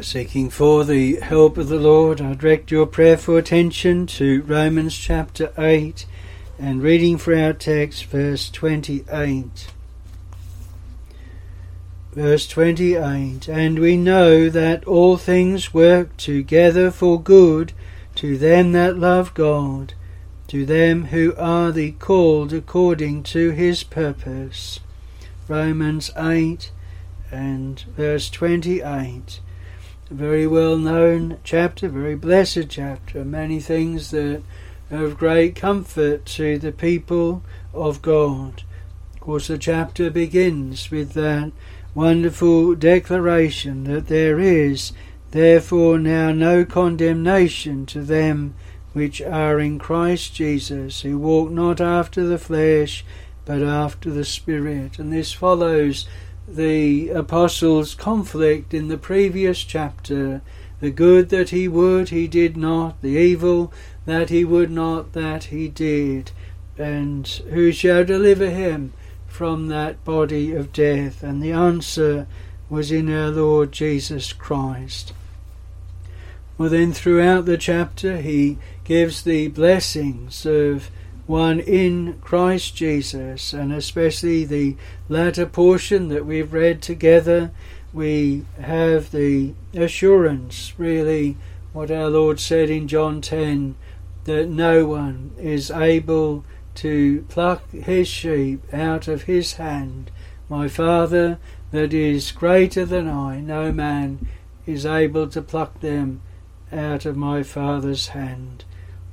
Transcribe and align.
Seeking 0.00 0.48
for 0.48 0.84
the 0.84 1.16
help 1.16 1.58
of 1.58 1.68
the 1.68 1.78
Lord, 1.78 2.20
I 2.20 2.32
direct 2.32 2.70
your 2.70 2.86
prayerful 2.86 3.36
attention 3.36 4.06
to 4.06 4.42
Romans 4.42 4.96
chapter 4.96 5.52
8 5.58 6.06
and 6.58 6.82
reading 6.82 7.18
for 7.18 7.36
our 7.36 7.52
text, 7.52 8.06
verse 8.06 8.50
28. 8.50 9.68
Verse 12.12 12.48
28 12.48 13.48
And 13.48 13.78
we 13.78 13.96
know 13.98 14.48
that 14.48 14.84
all 14.86 15.18
things 15.18 15.74
work 15.74 16.16
together 16.16 16.90
for 16.90 17.20
good 17.20 17.72
to 18.16 18.38
them 18.38 18.72
that 18.72 18.98
love 18.98 19.34
God, 19.34 19.92
to 20.48 20.64
them 20.64 21.06
who 21.06 21.34
are 21.36 21.70
the 21.70 21.92
called 21.92 22.52
according 22.52 23.24
to 23.24 23.50
his 23.50 23.84
purpose. 23.84 24.80
Romans 25.48 26.10
8 26.16 26.72
and 27.30 27.80
verse 27.80 28.30
28. 28.30 29.40
Very 30.12 30.46
well 30.46 30.76
known 30.76 31.38
chapter, 31.42 31.88
very 31.88 32.16
blessed 32.16 32.68
chapter, 32.68 33.24
many 33.24 33.60
things 33.60 34.10
that 34.10 34.42
are 34.90 35.06
of 35.06 35.16
great 35.16 35.56
comfort 35.56 36.26
to 36.26 36.58
the 36.58 36.70
people 36.70 37.42
of 37.72 38.02
God. 38.02 38.62
Of 39.14 39.20
course, 39.20 39.46
the 39.48 39.56
chapter 39.56 40.10
begins 40.10 40.90
with 40.90 41.14
that 41.14 41.52
wonderful 41.94 42.74
declaration 42.74 43.84
that 43.84 44.08
there 44.08 44.38
is 44.38 44.92
therefore 45.30 45.98
now 45.98 46.30
no 46.30 46.66
condemnation 46.66 47.86
to 47.86 48.02
them 48.02 48.54
which 48.92 49.22
are 49.22 49.58
in 49.58 49.78
Christ 49.78 50.34
Jesus, 50.34 51.00
who 51.00 51.16
walk 51.16 51.50
not 51.50 51.80
after 51.80 52.26
the 52.26 52.38
flesh, 52.38 53.02
but 53.46 53.62
after 53.62 54.10
the 54.10 54.26
Spirit. 54.26 54.98
And 54.98 55.10
this 55.10 55.32
follows 55.32 56.06
the 56.46 57.10
apostles' 57.10 57.94
conflict 57.94 58.74
in 58.74 58.88
the 58.88 58.98
previous 58.98 59.62
chapter. 59.62 60.42
The 60.80 60.90
good 60.90 61.28
that 61.28 61.50
he 61.50 61.68
would, 61.68 62.08
he 62.08 62.26
did 62.26 62.56
not. 62.56 63.00
The 63.02 63.16
evil 63.16 63.72
that 64.04 64.30
he 64.30 64.44
would 64.44 64.70
not, 64.70 65.12
that 65.12 65.44
he 65.44 65.68
did. 65.68 66.32
And 66.76 67.26
who 67.26 67.70
shall 67.72 68.04
deliver 68.04 68.50
him 68.50 68.92
from 69.26 69.68
that 69.68 70.04
body 70.04 70.52
of 70.52 70.72
death? 70.72 71.22
And 71.22 71.42
the 71.42 71.52
answer 71.52 72.26
was 72.68 72.90
in 72.90 73.12
our 73.12 73.30
Lord 73.30 73.70
Jesus 73.70 74.32
Christ. 74.32 75.12
Well, 76.58 76.68
then, 76.68 76.92
throughout 76.92 77.44
the 77.44 77.58
chapter, 77.58 78.18
he 78.18 78.58
gives 78.84 79.22
the 79.22 79.48
blessings 79.48 80.44
of 80.44 80.90
one 81.26 81.60
in 81.60 82.18
Christ 82.20 82.74
Jesus, 82.74 83.52
and 83.52 83.72
especially 83.72 84.44
the 84.44 84.76
latter 85.08 85.46
portion 85.46 86.08
that 86.08 86.26
we've 86.26 86.52
read 86.52 86.82
together, 86.82 87.50
we 87.92 88.44
have 88.60 89.10
the 89.10 89.54
assurance, 89.74 90.72
really, 90.78 91.36
what 91.72 91.90
our 91.90 92.08
Lord 92.08 92.40
said 92.40 92.70
in 92.70 92.88
John 92.88 93.20
10 93.20 93.76
that 94.24 94.48
no 94.48 94.86
one 94.86 95.32
is 95.38 95.70
able 95.70 96.44
to 96.76 97.24
pluck 97.28 97.70
his 97.70 98.08
sheep 98.08 98.62
out 98.72 99.08
of 99.08 99.22
his 99.22 99.54
hand. 99.54 100.10
My 100.48 100.68
Father, 100.68 101.38
that 101.70 101.92
is 101.92 102.32
greater 102.32 102.84
than 102.84 103.08
I, 103.08 103.40
no 103.40 103.72
man 103.72 104.28
is 104.66 104.86
able 104.86 105.26
to 105.28 105.42
pluck 105.42 105.80
them 105.80 106.20
out 106.70 107.04
of 107.04 107.16
my 107.16 107.42
Father's 107.42 108.08
hand. 108.08 108.64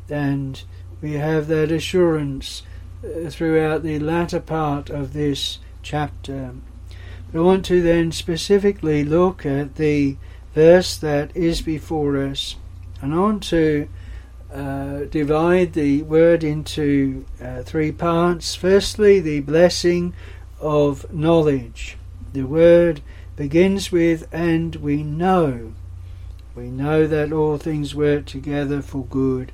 And 0.10 0.62
we 1.02 1.14
have 1.14 1.48
that 1.48 1.72
assurance 1.72 2.64
uh, 3.04 3.30
throughout 3.30 3.84
the 3.84 4.00
latter 4.00 4.40
part 4.40 4.90
of 4.90 5.14
this 5.14 5.60
chapter. 5.82 6.54
But 7.32 7.40
I 7.40 7.42
want 7.42 7.66
to 7.66 7.82
then 7.82 8.12
specifically 8.12 9.04
look 9.04 9.46
at 9.46 9.76
the 9.76 10.18
verse 10.54 10.98
that 10.98 11.36
is 11.36 11.62
before 11.62 12.18
us, 12.18 12.56
and 13.02 13.14
I 13.14 13.18
want 13.18 13.44
to 13.44 13.88
uh, 14.54 15.02
divide 15.12 15.74
the 15.74 16.02
word 16.04 16.44
into 16.44 17.26
uh, 17.42 17.62
three 17.62 17.92
parts. 17.92 18.56
Firstly, 18.56 19.20
the 19.20 19.42
blessing 19.42 20.14
of 20.60 21.12
knowledge. 21.14 21.98
The 22.34 22.44
word 22.44 23.02
begins 23.36 23.92
with, 23.92 24.28
and 24.34 24.76
we 24.78 25.04
know. 25.04 25.74
We 26.56 26.70
know 26.70 27.08
that 27.08 27.32
all 27.32 27.58
things 27.58 27.96
work 27.96 28.26
together 28.26 28.82
for 28.82 29.06
good. 29.06 29.52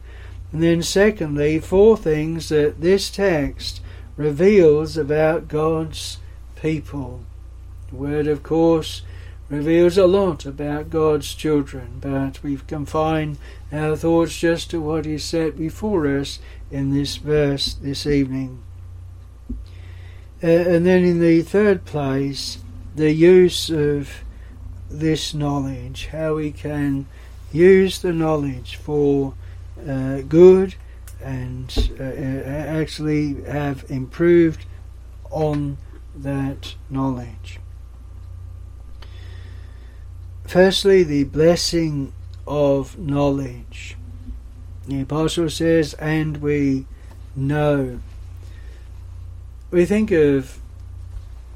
And 0.55 0.63
then, 0.63 0.83
secondly, 0.83 1.59
four 1.59 1.97
things 1.97 2.47
that 2.47 2.79
this 2.79 3.09
text 3.09 3.81
reveals 4.15 4.95
about 4.95 5.49
God's 5.49 6.19
people. 6.55 7.25
The 7.89 7.97
Word, 7.97 8.25
of 8.27 8.41
course, 8.41 9.01
reveals 9.49 9.97
a 9.97 10.07
lot 10.07 10.45
about 10.45 10.89
God's 10.89 11.33
children, 11.33 11.97
but 11.99 12.41
we've 12.41 12.65
confined 12.67 13.37
our 13.69 13.97
thoughts 13.97 14.39
just 14.39 14.69
to 14.69 14.79
what 14.79 15.05
is 15.05 15.25
set 15.25 15.57
before 15.57 16.07
us 16.07 16.39
in 16.71 16.93
this 16.93 17.17
verse 17.17 17.73
this 17.73 18.07
evening. 18.07 18.63
Uh, 20.41 20.47
and 20.47 20.85
then, 20.85 21.03
in 21.03 21.19
the 21.19 21.41
third 21.41 21.83
place, 21.83 22.59
the 22.95 23.11
use 23.11 23.69
of 23.69 24.23
this 24.89 25.33
knowledge, 25.33 26.07
how 26.13 26.35
we 26.35 26.53
can 26.53 27.07
use 27.51 27.99
the 27.99 28.13
knowledge 28.13 28.77
for 28.77 29.33
uh, 29.87 30.21
good 30.21 30.75
and 31.21 31.91
uh, 31.99 32.03
uh, 32.03 32.07
actually 32.79 33.41
have 33.43 33.85
improved 33.89 34.65
on 35.31 35.77
that 36.15 36.75
knowledge. 36.89 37.59
Firstly, 40.45 41.03
the 41.03 41.23
blessing 41.23 42.13
of 42.47 42.97
knowledge. 42.99 43.97
The 44.87 45.01
Apostle 45.01 45.49
says, 45.49 45.95
and 45.95 46.37
we 46.37 46.85
know. 47.35 47.99
We 49.71 49.85
think 49.85 50.11
of 50.11 50.59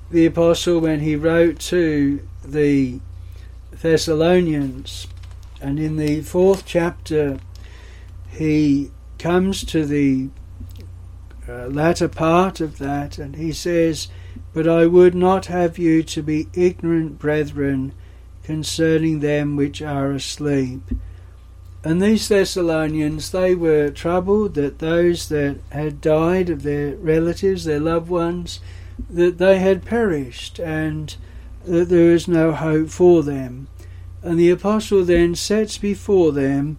the 0.09 0.25
Apostle 0.25 0.79
when 0.79 1.01
he 1.01 1.15
wrote 1.15 1.59
to 1.59 2.27
the 2.43 2.99
Thessalonians, 3.71 5.07
and 5.61 5.79
in 5.79 5.97
the 5.97 6.21
fourth 6.21 6.65
chapter 6.65 7.39
he 8.29 8.91
comes 9.17 9.63
to 9.65 9.85
the 9.85 10.29
uh, 11.47 11.67
latter 11.67 12.07
part 12.07 12.61
of 12.61 12.77
that 12.77 13.17
and 13.17 13.35
he 13.35 13.51
says, 13.51 14.07
But 14.53 14.67
I 14.67 14.85
would 14.85 15.15
not 15.15 15.47
have 15.47 15.77
you 15.77 16.03
to 16.03 16.21
be 16.21 16.47
ignorant, 16.53 17.19
brethren, 17.19 17.93
concerning 18.43 19.19
them 19.19 19.55
which 19.55 19.81
are 19.81 20.11
asleep. 20.11 20.81
And 21.83 22.01
these 22.01 22.27
Thessalonians, 22.27 23.31
they 23.31 23.55
were 23.55 23.89
troubled 23.89 24.55
that 24.55 24.79
those 24.79 25.29
that 25.29 25.59
had 25.71 26.01
died 26.01 26.49
of 26.49 26.63
their 26.63 26.95
relatives, 26.95 27.63
their 27.63 27.79
loved 27.79 28.09
ones, 28.09 28.59
that 29.09 29.37
they 29.37 29.59
had 29.59 29.85
perished 29.85 30.59
and 30.59 31.15
that 31.65 31.89
there 31.89 32.11
is 32.11 32.27
no 32.27 32.51
hope 32.51 32.89
for 32.89 33.23
them. 33.23 33.67
And 34.21 34.37
the 34.37 34.49
apostle 34.49 35.05
then 35.05 35.35
sets 35.35 35.77
before 35.77 36.31
them 36.31 36.77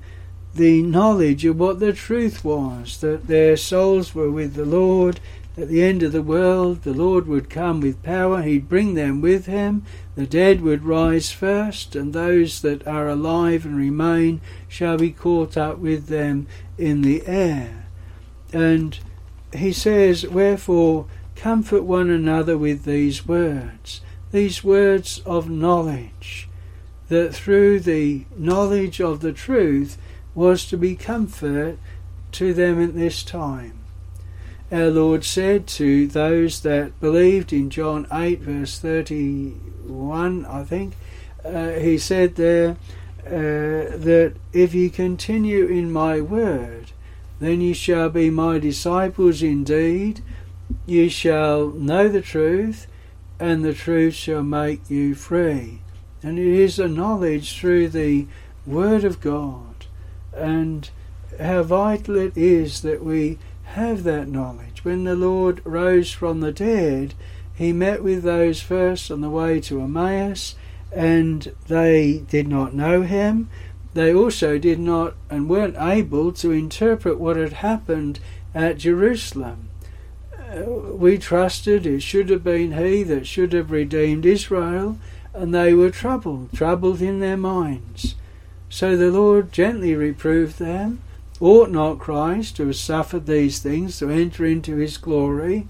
the 0.54 0.82
knowledge 0.82 1.44
of 1.44 1.58
what 1.58 1.78
the 1.78 1.92
truth 1.92 2.44
was 2.44 3.00
that 3.00 3.28
their 3.28 3.56
souls 3.56 4.14
were 4.14 4.30
with 4.30 4.54
the 4.54 4.64
Lord. 4.64 5.20
At 5.56 5.68
the 5.68 5.82
end 5.82 6.02
of 6.02 6.12
the 6.12 6.22
world, 6.22 6.82
the 6.82 6.94
Lord 6.94 7.26
would 7.26 7.50
come 7.50 7.80
with 7.80 8.02
power, 8.02 8.42
He'd 8.42 8.68
bring 8.68 8.94
them 8.94 9.20
with 9.20 9.46
Him. 9.46 9.84
The 10.14 10.26
dead 10.26 10.60
would 10.62 10.84
rise 10.84 11.30
first, 11.30 11.94
and 11.94 12.12
those 12.12 12.62
that 12.62 12.86
are 12.86 13.08
alive 13.08 13.64
and 13.64 13.76
remain 13.76 14.40
shall 14.68 14.96
be 14.96 15.10
caught 15.10 15.56
up 15.56 15.78
with 15.78 16.06
them 16.06 16.46
in 16.78 17.02
the 17.02 17.26
air. 17.26 17.86
And 18.52 18.98
He 19.52 19.72
says, 19.72 20.26
Wherefore, 20.26 21.06
comfort 21.36 21.82
one 21.82 22.10
another 22.10 22.58
with 22.58 22.84
these 22.84 23.26
words, 23.26 24.00
these 24.32 24.64
words 24.64 25.20
of 25.24 25.48
knowledge, 25.48 26.48
that 27.08 27.34
through 27.34 27.80
the 27.80 28.24
knowledge 28.36 29.00
of 29.00 29.20
the 29.20 29.32
truth, 29.32 29.98
was 30.34 30.64
to 30.66 30.76
be 30.76 30.94
comfort 30.96 31.78
to 32.32 32.54
them 32.54 32.82
at 32.82 32.94
this 32.94 33.22
time. 33.22 33.78
Our 34.72 34.90
Lord 34.90 35.24
said 35.24 35.66
to 35.68 36.06
those 36.06 36.60
that 36.60 37.00
believed 37.00 37.52
in 37.52 37.70
John 37.70 38.06
8, 38.12 38.40
verse 38.40 38.78
31, 38.78 40.46
I 40.46 40.62
think, 40.62 40.94
uh, 41.44 41.70
He 41.70 41.98
said 41.98 42.36
there 42.36 42.76
uh, 43.26 43.96
that 43.96 44.34
if 44.52 44.72
ye 44.72 44.88
continue 44.88 45.66
in 45.66 45.92
my 45.92 46.20
word, 46.20 46.92
then 47.40 47.60
ye 47.60 47.72
shall 47.72 48.10
be 48.10 48.30
my 48.30 48.58
disciples 48.58 49.42
indeed. 49.42 50.22
Ye 50.86 51.08
shall 51.08 51.70
know 51.70 52.06
the 52.06 52.22
truth, 52.22 52.86
and 53.40 53.64
the 53.64 53.74
truth 53.74 54.14
shall 54.14 54.44
make 54.44 54.88
you 54.88 55.16
free. 55.16 55.80
And 56.22 56.38
it 56.38 56.46
is 56.46 56.78
a 56.78 56.86
knowledge 56.86 57.58
through 57.58 57.88
the 57.88 58.26
Word 58.66 59.02
of 59.02 59.20
God 59.20 59.69
and 60.34 60.90
how 61.40 61.62
vital 61.62 62.16
it 62.16 62.36
is 62.36 62.82
that 62.82 63.02
we 63.02 63.38
have 63.64 64.02
that 64.04 64.28
knowledge. 64.28 64.84
When 64.84 65.04
the 65.04 65.14
Lord 65.16 65.60
rose 65.64 66.10
from 66.12 66.40
the 66.40 66.52
dead, 66.52 67.14
he 67.54 67.72
met 67.72 68.02
with 68.02 68.22
those 68.22 68.60
first 68.60 69.10
on 69.10 69.20
the 69.20 69.30
way 69.30 69.60
to 69.60 69.80
Emmaus, 69.80 70.54
and 70.92 71.54
they 71.68 72.24
did 72.28 72.48
not 72.48 72.74
know 72.74 73.02
him. 73.02 73.48
They 73.94 74.14
also 74.14 74.58
did 74.58 74.78
not 74.78 75.14
and 75.28 75.48
weren't 75.48 75.76
able 75.78 76.32
to 76.32 76.52
interpret 76.52 77.18
what 77.18 77.36
had 77.36 77.54
happened 77.54 78.20
at 78.54 78.78
Jerusalem. 78.78 79.68
Uh, 80.32 80.62
we 80.94 81.18
trusted 81.18 81.86
it 81.86 82.02
should 82.02 82.28
have 82.30 82.42
been 82.42 82.72
he 82.72 83.02
that 83.04 83.26
should 83.26 83.52
have 83.52 83.70
redeemed 83.70 84.26
Israel, 84.26 84.98
and 85.32 85.54
they 85.54 85.74
were 85.74 85.90
troubled, 85.90 86.52
troubled 86.52 87.00
in 87.00 87.20
their 87.20 87.36
minds. 87.36 88.16
So 88.70 88.96
the 88.96 89.10
Lord 89.10 89.52
gently 89.52 89.94
reproved 89.96 90.58
them. 90.58 91.02
Ought 91.40 91.70
not 91.70 91.98
Christ 91.98 92.56
to 92.56 92.66
have 92.66 92.76
suffered 92.76 93.26
these 93.26 93.58
things 93.58 93.98
to 93.98 94.08
enter 94.08 94.46
into 94.46 94.76
his 94.76 94.96
glory? 94.96 95.66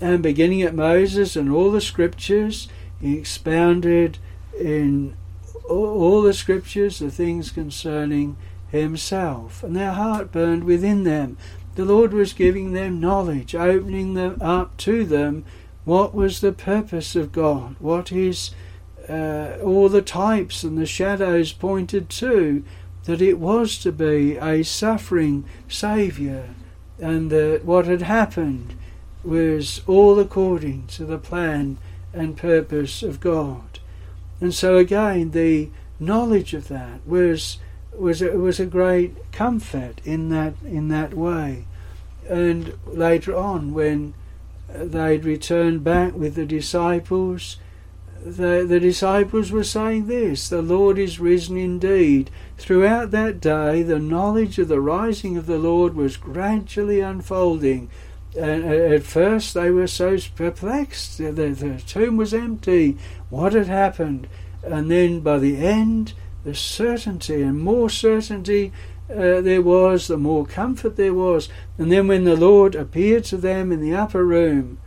And 0.00 0.22
beginning 0.22 0.62
at 0.62 0.74
Moses 0.74 1.36
and 1.36 1.50
all 1.50 1.70
the 1.70 1.80
scriptures, 1.80 2.68
he 3.00 3.16
expounded 3.16 4.18
in 4.58 5.14
all 5.68 6.20
the 6.20 6.34
scriptures 6.34 6.98
the 6.98 7.10
things 7.10 7.52
concerning 7.52 8.36
himself. 8.70 9.62
And 9.62 9.76
their 9.76 9.92
heart 9.92 10.32
burned 10.32 10.64
within 10.64 11.04
them. 11.04 11.36
The 11.76 11.84
Lord 11.84 12.12
was 12.12 12.32
giving 12.32 12.72
them 12.72 13.00
knowledge, 13.00 13.54
opening 13.54 14.14
them 14.14 14.38
up 14.40 14.76
to 14.78 15.04
them 15.04 15.44
what 15.84 16.14
was 16.14 16.40
the 16.40 16.52
purpose 16.52 17.14
of 17.14 17.32
God, 17.32 17.76
what 17.78 18.08
his 18.08 18.50
uh, 19.12 19.58
all 19.62 19.88
the 19.90 20.02
types 20.02 20.64
and 20.64 20.78
the 20.78 20.86
shadows 20.86 21.52
pointed 21.52 22.08
to 22.08 22.64
that 23.04 23.20
it 23.20 23.38
was 23.38 23.76
to 23.78 23.92
be 23.92 24.36
a 24.36 24.62
suffering 24.62 25.44
Saviour, 25.68 26.44
and 26.98 27.30
that 27.30 27.64
what 27.64 27.86
had 27.86 28.02
happened 28.02 28.74
was 29.22 29.82
all 29.86 30.18
according 30.18 30.86
to 30.86 31.04
the 31.04 31.18
plan 31.18 31.76
and 32.14 32.36
purpose 32.36 33.02
of 33.02 33.20
God. 33.20 33.80
And 34.40 34.54
so 34.54 34.76
again, 34.76 35.32
the 35.32 35.68
knowledge 36.00 36.54
of 36.54 36.68
that 36.68 37.06
was 37.06 37.58
was 37.96 38.22
a, 38.22 38.30
was 38.38 38.58
a 38.58 38.66
great 38.66 39.32
comfort 39.32 40.00
in 40.04 40.30
that 40.30 40.54
in 40.64 40.88
that 40.88 41.12
way. 41.12 41.66
And 42.28 42.78
later 42.86 43.36
on, 43.36 43.74
when 43.74 44.14
they'd 44.68 45.24
returned 45.24 45.84
back 45.84 46.14
with 46.14 46.34
the 46.34 46.46
disciples, 46.46 47.58
the, 48.24 48.64
the 48.66 48.80
disciples 48.80 49.50
were 49.50 49.64
saying 49.64 50.06
this 50.06 50.48
the 50.48 50.62
Lord 50.62 50.98
is 50.98 51.20
risen 51.20 51.56
indeed. 51.56 52.30
Throughout 52.56 53.10
that 53.10 53.40
day, 53.40 53.82
the 53.82 53.98
knowledge 53.98 54.58
of 54.58 54.68
the 54.68 54.80
rising 54.80 55.36
of 55.36 55.46
the 55.46 55.58
Lord 55.58 55.94
was 55.94 56.16
gradually 56.16 57.00
unfolding. 57.00 57.90
And 58.38 58.64
at 58.64 59.02
first, 59.02 59.54
they 59.54 59.70
were 59.70 59.86
so 59.86 60.16
perplexed. 60.34 61.18
The, 61.18 61.32
the 61.32 61.82
tomb 61.86 62.16
was 62.16 62.32
empty. 62.32 62.96
What 63.28 63.52
had 63.52 63.66
happened? 63.66 64.28
And 64.62 64.90
then 64.90 65.20
by 65.20 65.38
the 65.38 65.58
end, 65.58 66.14
the 66.44 66.54
certainty 66.54 67.42
and 67.42 67.60
more 67.60 67.90
certainty 67.90 68.72
uh, 69.10 69.40
there 69.42 69.60
was, 69.60 70.06
the 70.06 70.16
more 70.16 70.46
comfort 70.46 70.96
there 70.96 71.12
was. 71.12 71.48
And 71.76 71.92
then 71.92 72.08
when 72.08 72.24
the 72.24 72.36
Lord 72.36 72.74
appeared 72.74 73.24
to 73.24 73.36
them 73.36 73.70
in 73.70 73.80
the 73.80 73.94
upper 73.94 74.24
room, 74.24 74.78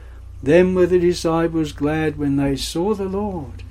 then 0.45 0.75
were 0.75 0.85
the 0.85 0.99
disciples 0.99 1.71
glad 1.71 2.17
when 2.17 2.35
they 2.35 2.55
saw 2.55 2.93
the 2.93 3.05
Lord. 3.05 3.63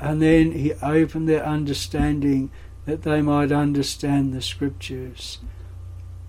And 0.00 0.20
then 0.20 0.52
he 0.52 0.72
opened 0.74 1.28
their 1.28 1.44
understanding 1.44 2.50
that 2.86 3.02
they 3.02 3.22
might 3.22 3.52
understand 3.52 4.32
the 4.32 4.42
Scriptures. 4.42 5.38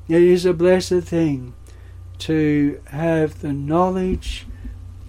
It 0.08 0.22
is 0.22 0.46
a 0.46 0.54
blessed 0.54 1.02
thing 1.02 1.56
to 2.20 2.80
have 2.88 3.42
the 3.42 3.54
knowledge 3.54 4.46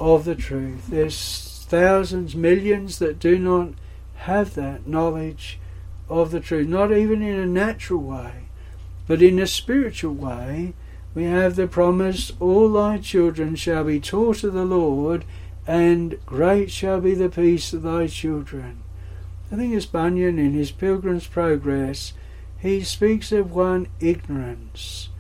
of 0.00 0.24
the 0.24 0.34
truth. 0.34 0.86
There's 0.88 1.66
thousands, 1.68 2.34
millions 2.34 2.98
that 2.98 3.18
do 3.18 3.38
not 3.38 3.74
have 4.14 4.54
that 4.54 4.86
knowledge 4.86 5.58
of 6.08 6.30
the 6.30 6.40
truth, 6.40 6.68
not 6.68 6.92
even 6.92 7.22
in 7.22 7.38
a 7.38 7.46
natural 7.46 8.00
way, 8.00 8.48
but 9.06 9.22
in 9.22 9.38
a 9.38 9.46
spiritual 9.46 10.14
way 10.14 10.74
we 11.14 11.24
have 11.24 11.56
the 11.56 11.68
promise, 11.68 12.32
All 12.40 12.72
thy 12.72 12.98
children 12.98 13.54
shall 13.54 13.84
be 13.84 14.00
taught 14.00 14.42
of 14.42 14.52
the 14.52 14.64
Lord, 14.64 15.24
and 15.66 16.18
great 16.26 16.70
shall 16.70 17.00
be 17.00 17.14
the 17.14 17.28
peace 17.28 17.72
of 17.72 17.82
thy 17.82 18.08
children. 18.08 18.82
I 19.52 19.56
think 19.56 19.72
it's 19.72 19.86
Bunyan 19.86 20.38
in 20.38 20.52
his 20.52 20.72
Pilgrim's 20.72 21.26
Progress, 21.26 22.12
he 22.58 22.82
speaks 22.82 23.30
of 23.30 23.52
one 23.52 23.86
ignorance. 24.00 25.10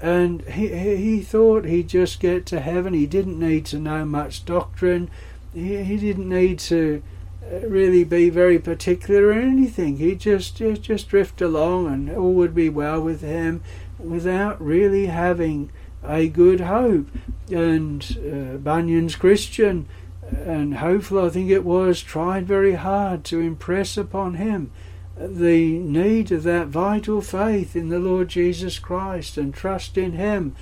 And 0.00 0.42
he, 0.42 0.68
he 0.68 1.22
thought 1.22 1.64
he'd 1.64 1.88
just 1.88 2.20
get 2.20 2.44
to 2.46 2.60
heaven. 2.60 2.92
He 2.92 3.06
didn't 3.06 3.38
need 3.38 3.64
to 3.66 3.78
know 3.78 4.04
much 4.04 4.44
doctrine. 4.44 5.10
He, 5.54 5.82
he 5.82 5.96
didn't 5.96 6.28
need 6.28 6.58
to 6.60 7.02
uh, 7.42 7.66
really 7.66 8.04
be 8.04 8.28
very 8.28 8.58
particular 8.58 9.28
or 9.28 9.32
anything. 9.32 9.96
He'd 9.96 10.20
just, 10.20 10.56
just, 10.56 10.82
just 10.82 11.08
drift 11.08 11.40
along 11.40 11.86
and 11.86 12.10
all 12.10 12.34
would 12.34 12.54
be 12.54 12.68
well 12.68 13.00
with 13.00 13.22
him 13.22 13.62
without 14.04 14.60
really 14.60 15.06
having 15.06 15.70
a 16.02 16.28
good 16.28 16.60
hope. 16.60 17.08
And 17.50 18.04
uh, 18.18 18.56
Bunyan's 18.58 19.16
Christian 19.16 19.88
and 20.30 20.76
hopeful, 20.76 21.24
I 21.24 21.30
think 21.30 21.50
it 21.50 21.64
was, 21.64 22.02
tried 22.02 22.46
very 22.46 22.74
hard 22.74 23.24
to 23.24 23.40
impress 23.40 23.96
upon 23.96 24.34
him 24.34 24.70
the 25.16 25.78
need 25.78 26.32
of 26.32 26.42
that 26.42 26.68
vital 26.68 27.20
faith 27.20 27.76
in 27.76 27.88
the 27.88 27.98
Lord 27.98 28.28
Jesus 28.28 28.78
Christ 28.78 29.36
and 29.36 29.54
trust 29.54 29.96
in 29.96 30.12
Him. 30.12 30.56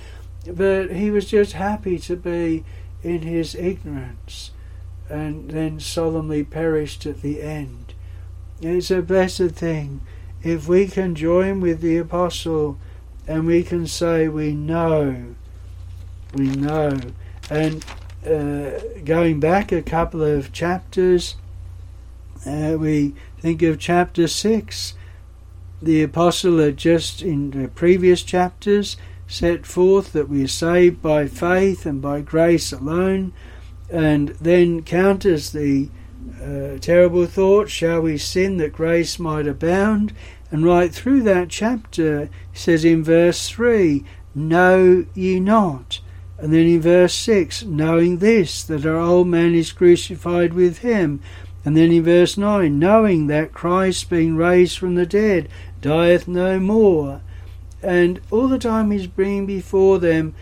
But 0.45 0.91
he 0.91 1.09
was 1.09 1.25
just 1.25 1.53
happy 1.53 1.97
to 1.99 2.15
be 2.15 2.63
in 3.01 3.21
his 3.21 3.55
ignorance 3.55 4.51
and 5.09 5.49
then 5.51 5.79
solemnly 5.79 6.43
perished 6.43 7.05
at 7.05 7.21
the 7.21 7.41
end. 7.41 7.93
It's 8.61 8.91
a 8.91 9.01
blessed 9.01 9.51
thing 9.51 10.01
if 10.41 10.67
we 10.67 10.87
can 10.87 11.15
join 11.15 11.59
with 11.59 11.81
the 11.81 11.97
Apostle 11.97 12.77
and 13.27 13.45
we 13.45 13.63
can 13.63 13.87
say 13.87 14.27
we 14.27 14.53
know, 14.53 15.35
we 16.33 16.47
know. 16.47 16.99
And 17.49 17.85
uh, 18.25 18.79
going 19.03 19.39
back 19.39 19.71
a 19.71 19.81
couple 19.81 20.23
of 20.23 20.51
chapters, 20.51 21.35
uh, 22.45 22.75
we 22.77 23.15
think 23.39 23.61
of 23.61 23.79
chapter 23.79 24.27
6. 24.27 24.93
The 25.81 26.03
apostle 26.03 26.59
had 26.59 26.77
just 26.77 27.21
in 27.21 27.51
the 27.51 27.67
previous 27.69 28.23
chapters 28.23 28.97
set 29.27 29.65
forth 29.65 30.13
that 30.13 30.29
we 30.29 30.43
are 30.43 30.47
saved 30.47 31.01
by 31.01 31.27
faith 31.27 31.85
and 31.85 32.01
by 32.01 32.21
grace 32.21 32.71
alone, 32.71 33.33
and 33.89 34.29
then 34.39 34.83
counters 34.83 35.51
the 35.51 35.89
uh, 36.41 36.77
terrible 36.79 37.25
thought, 37.25 37.69
shall 37.69 38.01
we 38.01 38.17
sin 38.17 38.57
that 38.57 38.73
grace 38.73 39.19
might 39.19 39.47
abound? 39.47 40.13
And 40.53 40.63
right 40.63 40.93
through 40.93 41.23
that 41.23 41.49
chapter, 41.49 42.29
he 42.51 42.59
says 42.59 42.85
in 42.85 43.03
verse 43.03 43.49
3, 43.49 44.05
Know 44.35 45.03
ye 45.15 45.39
not. 45.39 45.99
And 46.37 46.53
then 46.53 46.67
in 46.67 46.79
verse 46.79 47.15
6, 47.15 47.63
knowing 47.63 48.19
this, 48.19 48.61
that 48.65 48.85
our 48.85 48.99
old 48.99 49.29
man 49.29 49.55
is 49.55 49.71
crucified 49.71 50.53
with 50.53 50.77
him. 50.79 51.21
And 51.65 51.75
then 51.75 51.91
in 51.91 52.03
verse 52.03 52.37
9, 52.37 52.77
knowing 52.77 53.25
that 53.27 53.51
Christ, 53.51 54.11
being 54.11 54.35
raised 54.35 54.77
from 54.77 54.93
the 54.93 55.07
dead, 55.07 55.49
dieth 55.81 56.27
no 56.27 56.59
more. 56.59 57.21
And 57.81 58.21
all 58.29 58.47
the 58.47 58.59
time 58.59 58.91
he's 58.91 59.07
bringing 59.07 59.47
before 59.47 59.97
them 59.97 60.35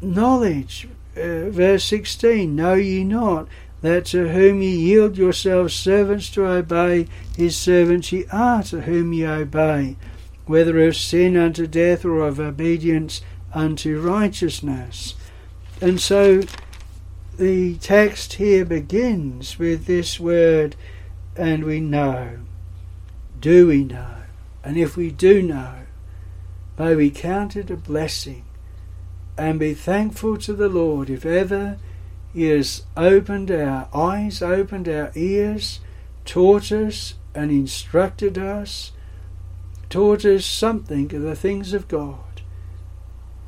knowledge. 0.00 0.86
Uh, 1.16 1.50
verse 1.50 1.82
16, 1.82 2.54
Know 2.54 2.74
ye 2.74 3.02
not 3.02 3.48
that 3.82 4.04
to 4.06 4.28
whom 4.28 4.60
ye 4.62 4.70
yield 4.70 5.16
yourselves 5.16 5.74
servants 5.74 6.28
to 6.30 6.46
obey, 6.46 7.06
his 7.36 7.56
servants 7.56 8.12
ye 8.12 8.26
are 8.30 8.62
to 8.64 8.82
whom 8.82 9.12
ye 9.12 9.26
obey, 9.26 9.96
whether 10.46 10.86
of 10.86 10.96
sin 10.96 11.36
unto 11.36 11.66
death 11.66 12.04
or 12.04 12.26
of 12.26 12.38
obedience 12.38 13.22
unto 13.54 14.00
righteousness. 14.00 15.14
And 15.80 16.00
so 16.00 16.42
the 17.38 17.76
text 17.76 18.34
here 18.34 18.64
begins 18.64 19.58
with 19.58 19.86
this 19.86 20.20
word, 20.20 20.76
and 21.36 21.64
we 21.64 21.80
know. 21.80 22.40
Do 23.40 23.68
we 23.68 23.84
know? 23.84 24.16
And 24.62 24.76
if 24.76 24.96
we 24.96 25.10
do 25.10 25.40
know, 25.40 25.74
may 26.78 26.94
we 26.94 27.10
count 27.10 27.56
it 27.56 27.70
a 27.70 27.76
blessing 27.76 28.44
and 29.38 29.58
be 29.58 29.72
thankful 29.72 30.36
to 30.36 30.52
the 30.52 30.68
Lord 30.68 31.08
if 31.08 31.24
ever 31.24 31.78
he 32.32 32.44
has 32.44 32.84
opened 32.96 33.50
our 33.50 33.88
eyes, 33.92 34.40
opened 34.40 34.88
our 34.88 35.10
ears, 35.14 35.80
taught 36.24 36.70
us 36.70 37.14
and 37.34 37.50
instructed 37.50 38.38
us, 38.38 38.92
taught 39.88 40.24
us 40.24 40.44
something 40.44 41.12
of 41.14 41.22
the 41.22 41.34
things 41.34 41.72
of 41.72 41.88
God. 41.88 42.42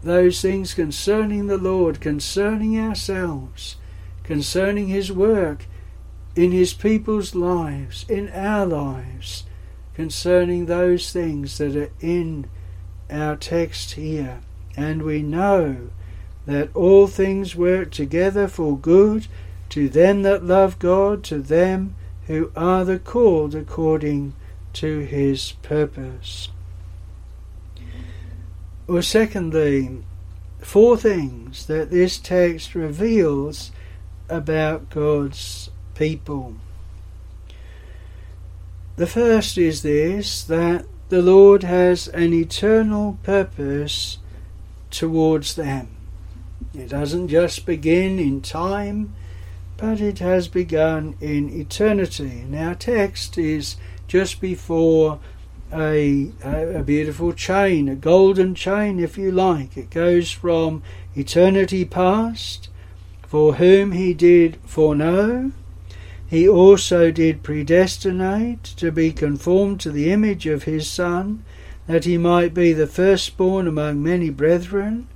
Those 0.03 0.43
things 0.43 0.75
concerning 0.75 1.47
the 1.47 1.59
Lord, 1.59 2.01
concerning 2.01 2.79
ourselves, 2.79 3.77
concerning 4.25 4.89
His 4.89 5.12
work 5.12 5.67
in 6.35 6.51
His 6.51 6.75
people's 6.75 7.37
lives, 7.37 8.05
in 8.09 8.31
our 8.31 8.67
lives, 8.67 9.45
concerning 9.95 10.67
those 10.67 11.12
things 11.12 11.59
that 11.59 11.77
are 11.77 11.93
in 12.01 12.47
our 13.09 13.37
text 13.37 13.93
here. 13.93 14.41
And 14.77 15.03
we 15.03 15.23
know 15.23 15.91
that 16.46 16.75
all 16.75 17.06
things 17.06 17.54
work 17.54 17.90
together 17.90 18.49
for 18.49 18.76
good 18.76 19.26
to 19.70 19.88
them 19.88 20.22
that 20.22 20.44
love 20.44 20.78
God, 20.78 21.25
to 21.25 21.38
them 21.38 21.94
who 22.26 22.52
are 22.54 22.84
the 22.84 22.99
called 22.99 23.54
according 23.54 24.34
to 24.75 25.00
his 25.00 25.52
purpose. 25.62 26.49
Or 28.87 29.02
secondly, 29.02 30.02
four 30.61 30.96
things 30.96 31.66
that 31.66 31.90
this 31.90 32.18
text 32.18 32.75
reveals 32.75 33.72
about 34.28 34.90
God's 34.90 35.70
people. 35.94 36.56
The 38.96 39.06
first 39.06 39.56
is 39.56 39.82
this 39.82 40.44
that 40.44 40.87
the 41.08 41.22
Lord 41.22 41.62
has 41.62 42.08
an 42.08 42.32
eternal 42.32 43.18
purpose 43.22 44.18
towards 44.90 45.54
them. 45.54 45.88
It 46.75 46.88
doesn't 46.88 47.29
just 47.29 47.67
begin 47.67 48.19
in 48.19 48.41
time, 48.41 49.14
but 49.76 50.00
it 50.00 50.21
has 50.21 50.49
begun 50.49 51.17
in 51.21 51.50
eternity. 51.50 52.41
And 52.41 52.55
our 52.55 52.75
text 52.75 53.37
is 53.37 53.76
just 54.07 54.41
before 54.41 55.19
a, 55.73 56.31
a, 56.43 56.83
beautiful 56.83 57.33
chain, 57.33 57.88
a 57.88 57.95
golden 57.95 58.55
chain, 58.55 58.99
if 58.99 59.17
you 59.17 59.33
like. 59.33 59.76
It 59.76 59.91
goes 59.91 60.31
from 60.31 60.83
eternity 61.14 61.85
past, 61.85 62.69
for 63.26 63.55
whom 63.55 63.93
he 63.93 64.14
did 64.14 64.59
foreknow, 64.64 65.52
he 66.33 66.49
also 66.49 67.11
did 67.11 67.43
predestinate 67.43 68.64
to 68.64 68.91
be 68.91 69.12
conformed 69.12 69.81
to 69.81 69.91
the 69.91 70.11
image 70.11 70.47
of 70.47 70.62
his 70.62 70.91
Son, 70.91 71.45
that 71.87 72.07
he 72.07 72.17
might 72.17 72.55
be 72.55 72.73
the 72.73 72.87
firstborn 72.87 73.69
among 73.69 74.02
many 74.02 74.31
brethren. 74.31 75.09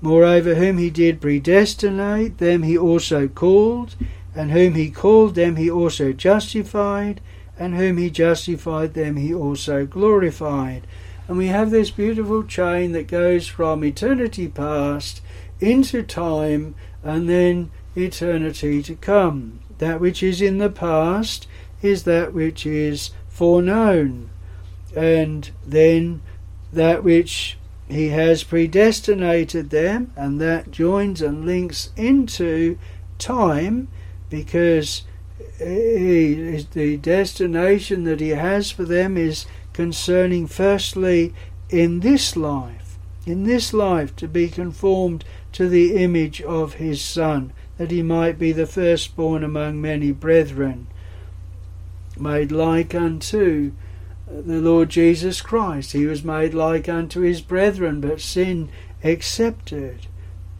Moreover, 0.00 0.54
whom 0.56 0.78
he 0.78 0.90
did 0.90 1.20
predestinate, 1.20 2.38
them 2.38 2.62
he 2.62 2.76
also 2.76 3.28
called, 3.28 3.96
and 4.34 4.50
whom 4.50 4.74
he 4.74 4.90
called, 4.90 5.34
them 5.34 5.56
he 5.56 5.70
also 5.70 6.12
justified, 6.12 7.20
and 7.58 7.74
whom 7.74 7.96
he 7.96 8.10
justified, 8.10 8.94
them 8.94 9.16
he 9.16 9.32
also 9.34 9.86
glorified. 9.86 10.86
And 11.28 11.38
we 11.38 11.46
have 11.46 11.70
this 11.70 11.90
beautiful 11.90 12.44
chain 12.44 12.92
that 12.92 13.08
goes 13.08 13.48
from 13.48 13.82
eternity 13.82 14.48
past 14.48 15.22
into 15.60 16.02
time 16.02 16.74
and 17.02 17.28
then 17.28 17.70
eternity 17.96 18.82
to 18.82 18.94
come. 18.94 19.60
That 19.78 20.00
which 20.00 20.22
is 20.22 20.40
in 20.40 20.58
the 20.58 20.70
past 20.70 21.46
is 21.82 22.04
that 22.04 22.32
which 22.32 22.66
is 22.66 23.10
foreknown, 23.28 24.30
and 24.94 25.50
then 25.66 26.22
that 26.72 27.02
which 27.02 27.58
he 27.88 28.08
has 28.08 28.42
predestinated 28.42 29.70
them, 29.70 30.12
and 30.16 30.40
that 30.40 30.70
joins 30.70 31.22
and 31.22 31.46
links 31.46 31.90
into 31.96 32.78
time 33.18 33.88
because 34.28 35.02
he, 35.58 36.66
the 36.72 36.96
destination 36.96 38.04
that 38.04 38.20
he 38.20 38.30
has 38.30 38.70
for 38.70 38.84
them 38.84 39.16
is 39.16 39.46
concerning 39.72 40.46
firstly 40.46 41.32
in 41.70 42.00
this 42.00 42.36
life, 42.36 42.98
in 43.24 43.44
this 43.44 43.72
life 43.72 44.14
to 44.16 44.26
be 44.26 44.48
conformed 44.48 45.24
to 45.52 45.68
the 45.68 45.96
image 45.96 46.42
of 46.42 46.74
his 46.74 47.00
Son 47.00 47.52
that 47.78 47.90
he 47.90 48.02
might 48.02 48.38
be 48.38 48.52
the 48.52 48.66
firstborn 48.66 49.44
among 49.44 49.80
many 49.80 50.10
brethren, 50.10 50.86
made 52.18 52.50
like 52.50 52.94
unto 52.94 53.72
the 54.26 54.60
Lord 54.60 54.88
Jesus 54.88 55.40
Christ. 55.40 55.92
He 55.92 56.06
was 56.06 56.24
made 56.24 56.54
like 56.54 56.88
unto 56.88 57.20
his 57.20 57.40
brethren, 57.40 58.00
but 58.00 58.20
sin 58.20 58.68
accepted. 59.04 60.06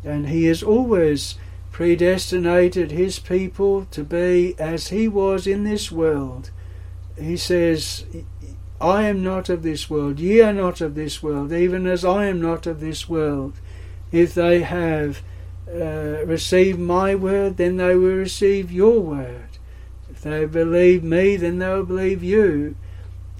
And 0.04 0.28
he 0.28 0.44
has 0.44 0.62
always 0.62 1.36
predestinated 1.72 2.90
his 2.90 3.18
people 3.18 3.86
to 3.90 4.02
be 4.04 4.54
as 4.58 4.88
he 4.88 5.08
was 5.08 5.46
in 5.46 5.64
this 5.64 5.90
world. 5.90 6.50
He 7.18 7.36
says, 7.36 8.04
I 8.80 9.04
am 9.04 9.22
not 9.22 9.48
of 9.48 9.62
this 9.62 9.90
world, 9.90 10.20
ye 10.20 10.40
are 10.42 10.52
not 10.52 10.80
of 10.80 10.94
this 10.94 11.22
world, 11.22 11.52
even 11.52 11.86
as 11.86 12.04
I 12.04 12.26
am 12.26 12.40
not 12.40 12.66
of 12.66 12.80
this 12.80 13.08
world. 13.08 13.54
If 14.12 14.34
they 14.34 14.62
have 14.62 15.22
uh, 15.68 16.24
receive 16.24 16.78
my 16.78 17.14
word, 17.14 17.56
then 17.56 17.78
they 17.78 17.96
will 17.96 18.16
receive 18.16 18.70
your 18.70 19.00
word. 19.00 19.48
If 20.08 20.22
they 20.22 20.44
believe 20.44 21.02
me, 21.02 21.36
then 21.36 21.58
they 21.58 21.68
will 21.68 21.84
believe 21.84 22.22
you. 22.22 22.76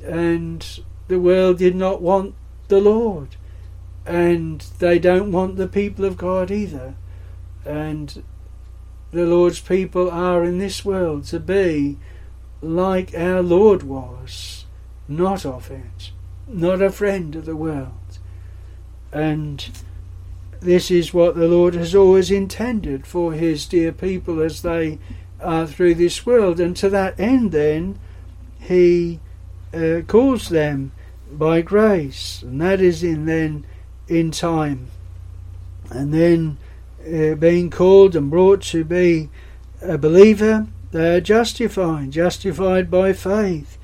And 0.06 0.80
the 1.08 1.20
world 1.20 1.58
did 1.58 1.74
not 1.74 2.00
want 2.00 2.34
the 2.68 2.80
Lord. 2.80 3.36
And 4.04 4.60
they 4.78 4.98
don't 4.98 5.32
want 5.32 5.56
the 5.56 5.68
people 5.68 6.04
of 6.04 6.16
God 6.16 6.50
either. 6.50 6.94
And 7.64 8.22
the 9.10 9.26
Lord's 9.26 9.60
people 9.60 10.10
are 10.10 10.44
in 10.44 10.58
this 10.58 10.84
world 10.84 11.24
to 11.24 11.40
be 11.40 11.98
like 12.62 13.14
our 13.14 13.42
Lord 13.42 13.82
was, 13.82 14.66
not 15.08 15.44
of 15.44 15.70
it, 15.70 16.12
not 16.46 16.80
a 16.82 16.90
friend 16.90 17.34
of 17.36 17.46
the 17.46 17.56
world. 17.56 18.18
And 19.12 19.68
this 20.60 20.90
is 20.90 21.14
what 21.14 21.36
the 21.36 21.48
Lord 21.48 21.74
has 21.74 21.94
always 21.94 22.30
intended 22.30 23.06
for 23.06 23.32
his 23.32 23.66
dear 23.66 23.92
people 23.92 24.40
as 24.40 24.62
they 24.62 24.98
are 25.40 25.66
through 25.66 25.94
this 25.94 26.24
world. 26.24 26.60
And 26.60 26.76
to 26.76 26.88
that 26.90 27.18
end, 27.18 27.52
then, 27.52 27.98
he 28.58 29.20
uh, 29.76 30.02
calls 30.02 30.48
them 30.48 30.92
by 31.30 31.60
grace, 31.60 32.42
and 32.42 32.60
that 32.60 32.80
is 32.80 33.02
in 33.02 33.26
then 33.26 33.66
in 34.08 34.30
time. 34.30 34.88
And 35.90 36.12
then, 36.12 36.58
uh, 37.04 37.34
being 37.34 37.70
called 37.70 38.16
and 38.16 38.30
brought 38.30 38.62
to 38.62 38.84
be 38.84 39.28
a 39.82 39.98
believer, 39.98 40.66
they 40.92 41.16
are 41.16 41.20
justified, 41.20 42.10
justified 42.12 42.90
by 42.90 43.12
faith. 43.12 43.78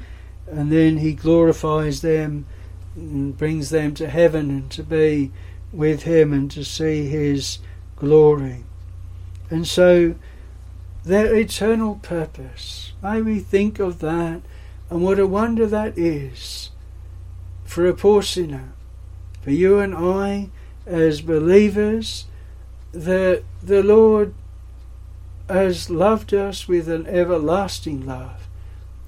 And 0.46 0.70
then 0.70 0.99
he 0.99 1.14
glorifies 1.14 2.02
them 2.02 2.46
and 2.94 3.37
brings 3.37 3.70
them 3.70 3.94
to 3.94 4.08
heaven 4.08 4.50
and 4.50 4.70
to 4.72 4.82
be 4.82 5.30
with 5.72 6.02
him 6.02 6.32
and 6.32 6.50
to 6.50 6.64
see 6.64 7.06
his 7.06 7.58
glory. 7.96 8.64
And 9.50 9.66
so, 9.66 10.14
their 11.04 11.34
eternal 11.34 11.96
purpose, 11.96 12.92
may 13.02 13.22
we 13.22 13.40
think 13.40 13.78
of 13.78 13.99
that 14.00 14.42
and 14.92 15.02
what 15.02 15.18
a 15.18 15.26
wonder 15.26 15.66
that 15.66 15.96
is 15.96 16.70
for 17.64 17.87
a 17.87 17.94
poor 17.94 18.22
sinner, 18.22 18.72
for 19.40 19.50
you 19.50 19.78
and 19.78 19.94
I 19.94 20.50
as 20.87 21.20
believers, 21.20 22.26
that 22.92 23.42
the 23.62 23.82
Lord 23.82 24.34
has 25.49 25.88
loved 25.90 26.34
us 26.34 26.68
with 26.68 26.88
an 26.88 27.06
everlasting 27.06 28.06
love, 28.06 28.49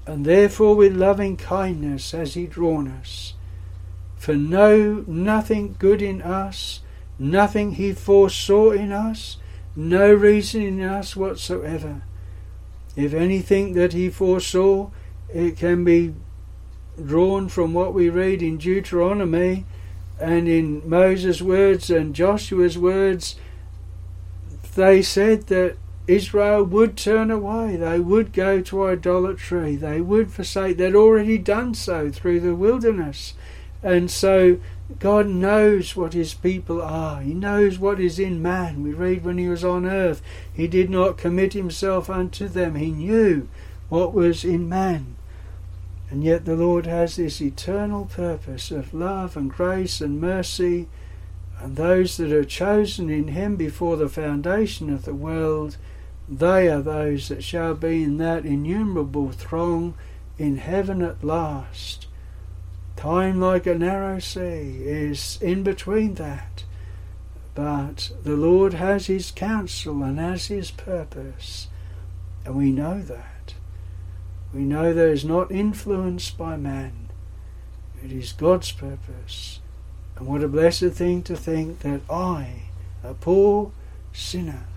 and 0.05 0.25
therefore 0.25 0.75
with 0.75 0.95
loving 0.95 1.37
kindness 1.37 2.11
has 2.11 2.33
He 2.33 2.47
drawn 2.47 2.87
us 2.87 3.33
for 4.25 4.33
no 4.33 5.03
nothing 5.05 5.75
good 5.77 6.01
in 6.01 6.19
us, 6.19 6.81
nothing 7.19 7.73
he 7.73 7.93
foresaw 7.93 8.71
in 8.71 8.91
us, 8.91 9.37
no 9.75 10.11
reason 10.11 10.63
in 10.63 10.81
us 10.81 11.15
whatsoever. 11.15 12.01
If 12.95 13.13
anything 13.13 13.73
that 13.73 13.93
he 13.93 14.09
foresaw, 14.09 14.89
it 15.29 15.57
can 15.57 15.83
be 15.83 16.13
drawn 17.03 17.49
from 17.49 17.73
what 17.73 17.93
we 17.93 18.09
read 18.09 18.41
in 18.41 18.57
Deuteronomy 18.57 19.65
and 20.19 20.47
in 20.47 20.87
Moses' 20.87 21.41
words 21.41 21.89
and 21.89 22.15
Joshua's 22.15 22.77
words. 22.77 23.35
They 24.75 25.01
said 25.01 25.47
that 25.47 25.77
Israel 26.07 26.63
would 26.63 26.95
turn 26.95 27.31
away, 27.31 27.75
they 27.75 27.99
would 27.99 28.31
go 28.31 28.61
to 28.61 28.85
idolatry, 28.85 29.75
they 29.75 30.01
would 30.01 30.31
forsake. 30.31 30.77
They'd 30.77 30.95
already 30.95 31.37
done 31.37 31.73
so 31.73 32.11
through 32.11 32.41
the 32.41 32.55
wilderness. 32.55 33.33
And 33.81 34.09
so 34.11 34.59
God 34.99 35.27
knows 35.27 35.95
what 35.95 36.13
his 36.13 36.33
people 36.35 36.81
are. 36.81 37.21
He 37.21 37.33
knows 37.33 37.79
what 37.79 37.99
is 37.99 38.19
in 38.19 38.41
man. 38.41 38.83
We 38.83 38.93
read 38.93 39.25
when 39.25 39.39
he 39.39 39.47
was 39.47 39.63
on 39.63 39.85
earth, 39.85 40.21
he 40.53 40.67
did 40.67 40.89
not 40.89 41.17
commit 41.17 41.53
himself 41.53 42.09
unto 42.09 42.47
them. 42.47 42.75
He 42.75 42.91
knew 42.91 43.47
what 43.89 44.13
was 44.13 44.43
in 44.43 44.67
man. 44.67 45.15
And 46.09 46.23
yet 46.23 46.45
the 46.45 46.55
Lord 46.55 46.85
has 46.85 47.15
this 47.15 47.41
eternal 47.41 48.05
purpose 48.05 48.71
of 48.71 48.93
love 48.93 49.35
and 49.35 49.49
grace 49.51 50.01
and 50.01 50.21
mercy. 50.21 50.87
And 51.59 51.75
those 51.75 52.17
that 52.17 52.31
are 52.31 52.45
chosen 52.45 53.09
in 53.09 53.29
him 53.29 53.55
before 53.55 53.97
the 53.97 54.09
foundation 54.09 54.91
of 54.93 55.05
the 55.05 55.15
world, 55.15 55.77
they 56.27 56.67
are 56.67 56.81
those 56.81 57.29
that 57.29 57.43
shall 57.43 57.75
be 57.75 58.03
in 58.03 58.17
that 58.17 58.45
innumerable 58.45 59.31
throng 59.31 59.95
in 60.37 60.57
heaven 60.57 61.01
at 61.01 61.23
last. 61.23 62.07
Time 62.95 63.39
like 63.39 63.65
a 63.65 63.77
narrow 63.77 64.19
sea 64.19 64.81
is 64.83 65.39
in 65.41 65.63
between 65.63 66.15
that. 66.15 66.63
But 67.53 68.11
the 68.23 68.35
Lord 68.35 68.73
has 68.73 69.07
His 69.07 69.31
counsel 69.31 70.03
and 70.03 70.19
has 70.19 70.47
His 70.47 70.71
purpose. 70.71 71.67
And 72.45 72.55
we 72.55 72.71
know 72.71 73.01
that. 73.01 73.34
We 74.55 74.63
know 74.63 74.93
that 74.93 75.09
it's 75.09 75.25
not 75.25 75.51
influenced 75.51 76.37
by 76.37 76.55
man. 76.55 77.09
It 78.01 78.13
is 78.13 78.31
God's 78.31 78.71
purpose. 78.71 79.59
And 80.15 80.27
what 80.27 80.43
a 80.43 80.47
blessed 80.47 80.91
thing 80.91 81.23
to 81.23 81.35
think 81.35 81.79
that 81.79 81.99
I, 82.09 82.61
a 83.03 83.13
poor 83.13 83.73
sinner, 84.13 84.67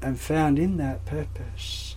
am 0.00 0.14
found 0.14 0.58
in 0.58 0.78
that 0.78 1.04
purpose. 1.04 1.96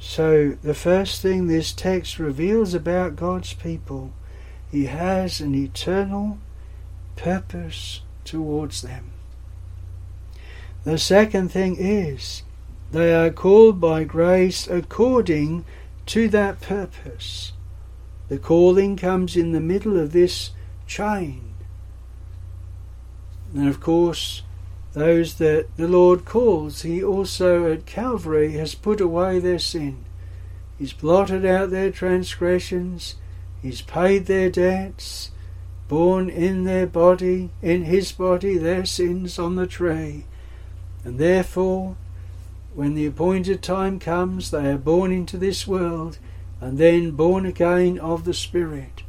So, 0.00 0.56
the 0.62 0.74
first 0.74 1.22
thing 1.22 1.46
this 1.46 1.72
text 1.72 2.18
reveals 2.18 2.74
about 2.74 3.14
God's 3.14 3.52
people, 3.54 4.12
He 4.72 4.86
has 4.86 5.40
an 5.40 5.54
eternal 5.54 6.38
purpose 7.14 8.00
towards 8.24 8.82
them. 8.82 9.12
The 10.82 10.98
second 10.98 11.50
thing 11.50 11.76
is, 11.78 12.42
they 12.94 13.12
are 13.12 13.30
called 13.30 13.80
by 13.80 14.04
grace 14.04 14.68
according 14.68 15.64
to 16.06 16.28
that 16.28 16.60
purpose. 16.60 17.52
The 18.28 18.38
calling 18.38 18.96
comes 18.96 19.36
in 19.36 19.50
the 19.50 19.60
middle 19.60 19.98
of 19.98 20.12
this 20.12 20.50
chain. 20.86 21.54
And 23.52 23.68
of 23.68 23.80
course, 23.80 24.42
those 24.92 25.34
that 25.34 25.66
the 25.76 25.88
Lord 25.88 26.24
calls, 26.24 26.82
He 26.82 27.02
also 27.02 27.72
at 27.72 27.84
Calvary 27.84 28.52
has 28.52 28.76
put 28.76 29.00
away 29.00 29.40
their 29.40 29.58
sin. 29.58 30.04
He's 30.78 30.92
blotted 30.92 31.44
out 31.44 31.70
their 31.70 31.90
transgressions. 31.90 33.16
He's 33.60 33.82
paid 33.82 34.26
their 34.26 34.50
debts, 34.50 35.32
borne 35.88 36.30
in 36.30 36.62
their 36.62 36.86
body, 36.86 37.50
in 37.60 37.84
His 37.84 38.12
body, 38.12 38.56
their 38.56 38.84
sins 38.84 39.36
on 39.36 39.56
the 39.56 39.66
tree. 39.66 40.26
And 41.04 41.18
therefore, 41.18 41.96
when 42.74 42.94
the 42.94 43.06
appointed 43.06 43.62
time 43.62 43.98
comes, 43.98 44.50
they 44.50 44.70
are 44.70 44.78
born 44.78 45.12
into 45.12 45.36
this 45.36 45.66
world 45.66 46.18
and 46.60 46.78
then 46.78 47.12
born 47.12 47.46
again 47.46 47.98
of 47.98 48.24
the 48.24 48.34
Spirit 48.34 49.02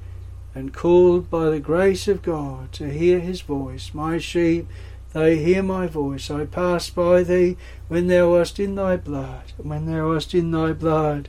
and 0.53 0.73
called 0.73 1.29
by 1.29 1.49
the 1.49 1.59
grace 1.59 2.07
of 2.07 2.21
God 2.21 2.71
to 2.73 2.89
hear 2.89 3.19
His 3.19 3.41
voice. 3.41 3.93
My 3.93 4.17
sheep, 4.17 4.67
they 5.13 5.37
hear 5.37 5.61
my 5.61 5.87
voice. 5.87 6.31
I 6.31 6.45
pass 6.45 6.89
by 6.89 7.23
thee 7.23 7.57
when 7.87 8.07
thou 8.07 8.31
wast 8.31 8.59
in 8.59 8.75
thy 8.75 8.97
blood. 8.97 9.53
When 9.57 9.85
thou 9.85 10.09
wast 10.09 10.33
in 10.33 10.51
thy 10.51 10.71
blood, 10.71 11.27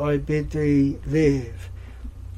I 0.00 0.16
bid 0.16 0.50
thee 0.50 0.98
live. 1.06 1.70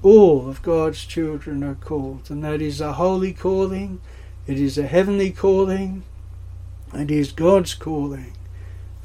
All 0.03 0.49
of 0.49 0.63
God's 0.63 1.05
children 1.05 1.65
are 1.65 1.75
called, 1.75 2.31
and 2.31 2.45
that 2.45 2.61
is 2.61 2.81
a 2.81 2.95
holy 2.95 3.33
calling, 3.33 4.01
it 4.47 4.59
is 4.59 4.77
a 4.77 4.87
heavenly 4.87 5.31
calling, 5.31 6.05
and 6.93 7.11
it 7.11 7.19
is 7.19 7.33
God's 7.33 7.75
calling, 7.75 8.36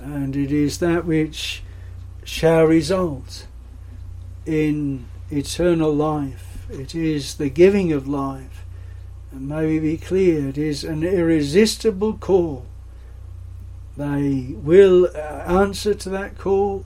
and 0.02 0.36
it 0.36 0.52
is 0.52 0.80
that 0.80 1.06
which 1.06 1.64
shall 2.24 2.66
result 2.66 3.48
in 4.46 5.06
eternal 5.30 5.94
life. 5.94 6.66
It 6.70 6.96
is 6.96 7.36
the 7.36 7.50
giving 7.50 7.92
of 7.92 8.08
life. 8.08 8.66
And 9.32 9.48
may 9.48 9.66
we 9.66 9.80
be 9.80 9.98
clear, 9.98 10.50
it 10.50 10.58
is 10.58 10.84
an 10.84 11.04
irresistible 11.04 12.14
call. 12.14 12.66
They 13.96 14.56
will 14.56 15.10
uh, 15.16 15.20
answer 15.20 15.94
to 15.94 16.10
that 16.10 16.38
call. 16.38 16.86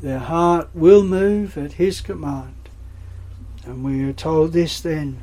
Their 0.00 0.18
heart 0.18 0.68
will 0.74 1.02
move 1.02 1.56
at 1.56 1.74
His 1.74 2.00
command. 2.00 2.68
And 3.64 3.82
we 3.82 4.04
are 4.04 4.12
told 4.12 4.52
this 4.52 4.80
then 4.80 5.22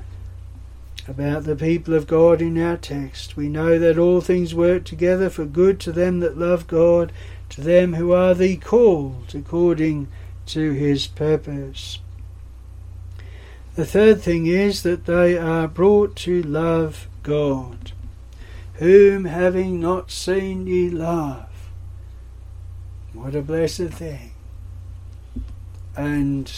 about 1.07 1.43
the 1.43 1.55
people 1.55 1.93
of 1.93 2.07
God 2.07 2.41
in 2.41 2.57
our 2.57 2.77
text. 2.77 3.35
We 3.35 3.49
know 3.49 3.77
that 3.77 3.97
all 3.97 4.21
things 4.21 4.55
work 4.55 4.85
together 4.85 5.29
for 5.29 5.45
good 5.45 5.79
to 5.81 5.91
them 5.91 6.19
that 6.21 6.37
love 6.37 6.67
God, 6.67 7.11
to 7.49 7.61
them 7.61 7.93
who 7.93 8.13
are 8.13 8.33
the 8.33 8.57
called 8.57 9.35
according 9.35 10.07
to 10.47 10.71
his 10.71 11.07
purpose. 11.07 11.99
The 13.75 13.85
third 13.85 14.21
thing 14.21 14.45
is 14.45 14.83
that 14.83 15.05
they 15.05 15.37
are 15.37 15.67
brought 15.67 16.15
to 16.17 16.41
love 16.43 17.07
God, 17.23 17.91
whom 18.75 19.25
having 19.25 19.79
not 19.79 20.11
seen 20.11 20.67
ye 20.67 20.89
love. 20.89 21.49
What 23.13 23.35
a 23.35 23.41
blessed 23.41 23.89
thing. 23.89 24.31
And 25.95 26.51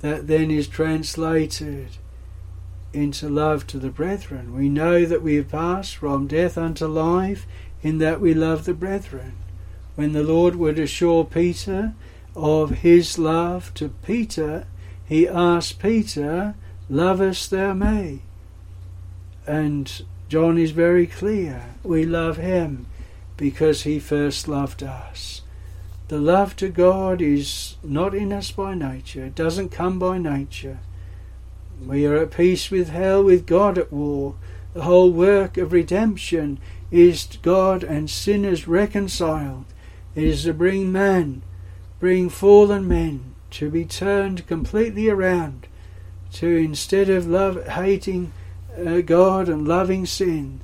that 0.00 0.26
then 0.26 0.50
is 0.50 0.68
translated 0.68 1.98
into 2.94 3.28
love 3.28 3.66
to 3.68 3.78
the 3.78 3.90
brethren. 3.90 4.54
We 4.54 4.68
know 4.68 5.04
that 5.04 5.22
we 5.22 5.34
have 5.36 5.50
passed 5.50 5.96
from 5.96 6.26
death 6.26 6.56
unto 6.56 6.86
life 6.86 7.46
in 7.82 7.98
that 7.98 8.20
we 8.20 8.34
love 8.34 8.64
the 8.64 8.74
brethren. 8.74 9.34
When 9.94 10.12
the 10.12 10.22
Lord 10.22 10.56
would 10.56 10.78
assure 10.78 11.24
Peter 11.24 11.94
of 12.34 12.70
his 12.78 13.18
love 13.18 13.72
to 13.74 13.90
Peter, 13.90 14.66
he 15.04 15.28
asked 15.28 15.78
Peter, 15.78 16.54
Lovest 16.88 17.50
thou 17.50 17.74
me? 17.74 18.22
And 19.46 20.02
John 20.28 20.58
is 20.58 20.70
very 20.70 21.06
clear. 21.06 21.74
We 21.82 22.04
love 22.04 22.38
him 22.38 22.86
because 23.36 23.82
he 23.82 23.98
first 23.98 24.48
loved 24.48 24.82
us. 24.82 25.42
The 26.08 26.18
love 26.18 26.56
to 26.56 26.68
God 26.68 27.22
is 27.22 27.76
not 27.82 28.14
in 28.14 28.32
us 28.32 28.50
by 28.50 28.74
nature, 28.74 29.26
it 29.26 29.34
doesn't 29.34 29.70
come 29.70 29.98
by 29.98 30.18
nature. 30.18 30.78
We 31.86 32.06
are 32.06 32.16
at 32.16 32.30
peace 32.30 32.70
with 32.70 32.90
hell, 32.90 33.22
with 33.22 33.46
God 33.46 33.78
at 33.78 33.92
war. 33.92 34.34
The 34.72 34.82
whole 34.82 35.12
work 35.12 35.56
of 35.56 35.72
redemption 35.72 36.58
is 36.90 37.38
God 37.42 37.82
and 37.82 38.08
sinners 38.08 38.66
reconciled. 38.68 39.64
It 40.14 40.24
is 40.24 40.44
to 40.44 40.54
bring 40.54 40.92
man, 40.92 41.42
bring 42.00 42.28
fallen 42.28 42.86
men, 42.86 43.34
to 43.50 43.70
be 43.70 43.84
turned 43.84 44.46
completely 44.46 45.08
around, 45.08 45.66
to 46.32 46.48
instead 46.48 47.08
of 47.08 47.26
love 47.26 47.66
hating 47.68 48.32
uh, 48.76 49.00
God 49.00 49.48
and 49.48 49.66
loving 49.66 50.06
sin, 50.06 50.60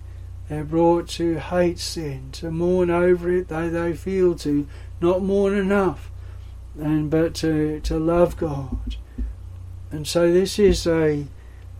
they're 0.49 0.65
brought 0.65 1.09
to 1.11 1.39
hate 1.39 1.79
sin, 1.79 2.31
to 2.33 2.51
mourn 2.51 2.91
over 2.91 3.31
it, 3.31 3.49
though 3.49 3.71
they 3.71 3.95
feel 3.95 4.35
to 4.37 4.67
not 5.01 5.23
mourn 5.23 5.57
enough, 5.57 6.11
and 6.77 7.09
but 7.11 7.35
to, 7.37 7.79
to 7.81 7.99
love 7.99 8.37
God. 8.37 8.97
And 9.91 10.07
so 10.07 10.31
this 10.31 10.59
is 10.59 10.87
a, 10.87 11.27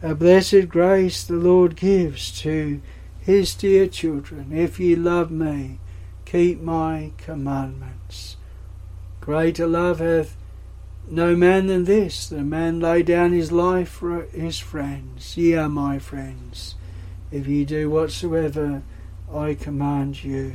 a 0.03 0.15
blessed 0.15 0.69
grace 0.69 1.25
the 1.25 1.35
Lord 1.35 1.77
gives 1.77 2.33
to 2.41 2.81
his 3.21 3.55
dear 3.55 3.87
children. 3.87 4.53
If 4.53 4.81
ye 4.81 4.97
love 4.97 5.31
me, 5.31 5.79
keep 6.25 6.61
my 6.61 7.13
commandments. 7.19 8.37
Greater 9.21 9.67
love 9.67 10.01
hath 10.01 10.37
no 11.09 11.37
man 11.37 11.67
than 11.67 11.85
this, 11.85 12.29
that 12.29 12.39
a 12.39 12.45
man 12.45 12.81
lay 12.81 13.03
down 13.03 13.33
his 13.33 13.53
life 13.53 13.89
for 13.89 14.23
his 14.27 14.59
friends. 14.59 15.37
Ye 15.37 15.55
are 15.55 15.69
my 15.69 15.99
friends, 15.99 16.77
if 17.31 17.47
ye 17.47 17.65
do 17.65 17.91
whatsoever 17.91 18.83
I 19.33 19.55
command 19.55 20.25
you. 20.25 20.53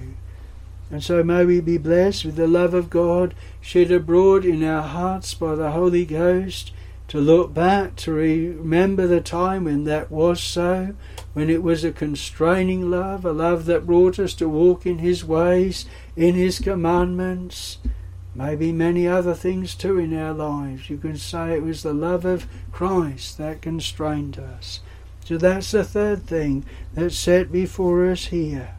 And 0.92 1.04
so 1.04 1.24
may 1.24 1.46
we 1.46 1.62
be 1.62 1.78
blessed 1.78 2.26
with 2.26 2.36
the 2.36 2.48
love 2.48 2.74
of 2.74 2.90
God 2.90 3.34
shed 3.60 3.92
abroad 3.92 4.46
in 4.46 4.64
our 4.64 4.84
hearts 4.84 5.34
by 5.34 5.56
the 5.56 5.72
Holy 5.72 6.06
Ghost 6.06 6.72
to 7.08 7.20
look 7.20 7.54
back, 7.54 7.96
to 7.96 8.12
remember 8.12 9.06
the 9.06 9.22
time 9.22 9.66
when 9.66 9.84
that 9.84 10.10
was 10.10 10.42
so, 10.42 10.96
when 11.34 11.50
it 11.50 11.62
was 11.62 11.84
a 11.84 11.92
constraining 11.92 12.90
love, 12.90 13.26
a 13.26 13.32
love 13.32 13.66
that 13.66 13.86
brought 13.86 14.18
us 14.18 14.34
to 14.36 14.50
walk 14.50 14.86
in 14.86 15.00
His 15.00 15.24
ways, 15.24 15.86
in 16.16 16.36
His 16.36 16.60
commandments. 16.60 17.78
Maybe 18.34 18.72
many 18.72 19.08
other 19.08 19.34
things 19.34 19.76
too 19.76 19.98
in 19.98 20.18
our 20.18 20.34
lives. 20.34 20.90
You 20.90 20.98
can 20.98 21.18
say 21.18 21.54
it 21.54 21.64
was 21.64 21.84
the 21.84 21.94
love 21.94 22.26
of 22.26 22.48
Christ 22.72 23.38
that 23.38 23.62
constrained 23.62 24.38
us. 24.38 24.82
So 25.24 25.38
that's 25.38 25.72
the 25.72 25.84
third 25.84 26.26
thing 26.28 26.66
that's 26.94 27.18
set 27.18 27.52
before 27.52 28.10
us 28.12 28.26
here. 28.26 28.76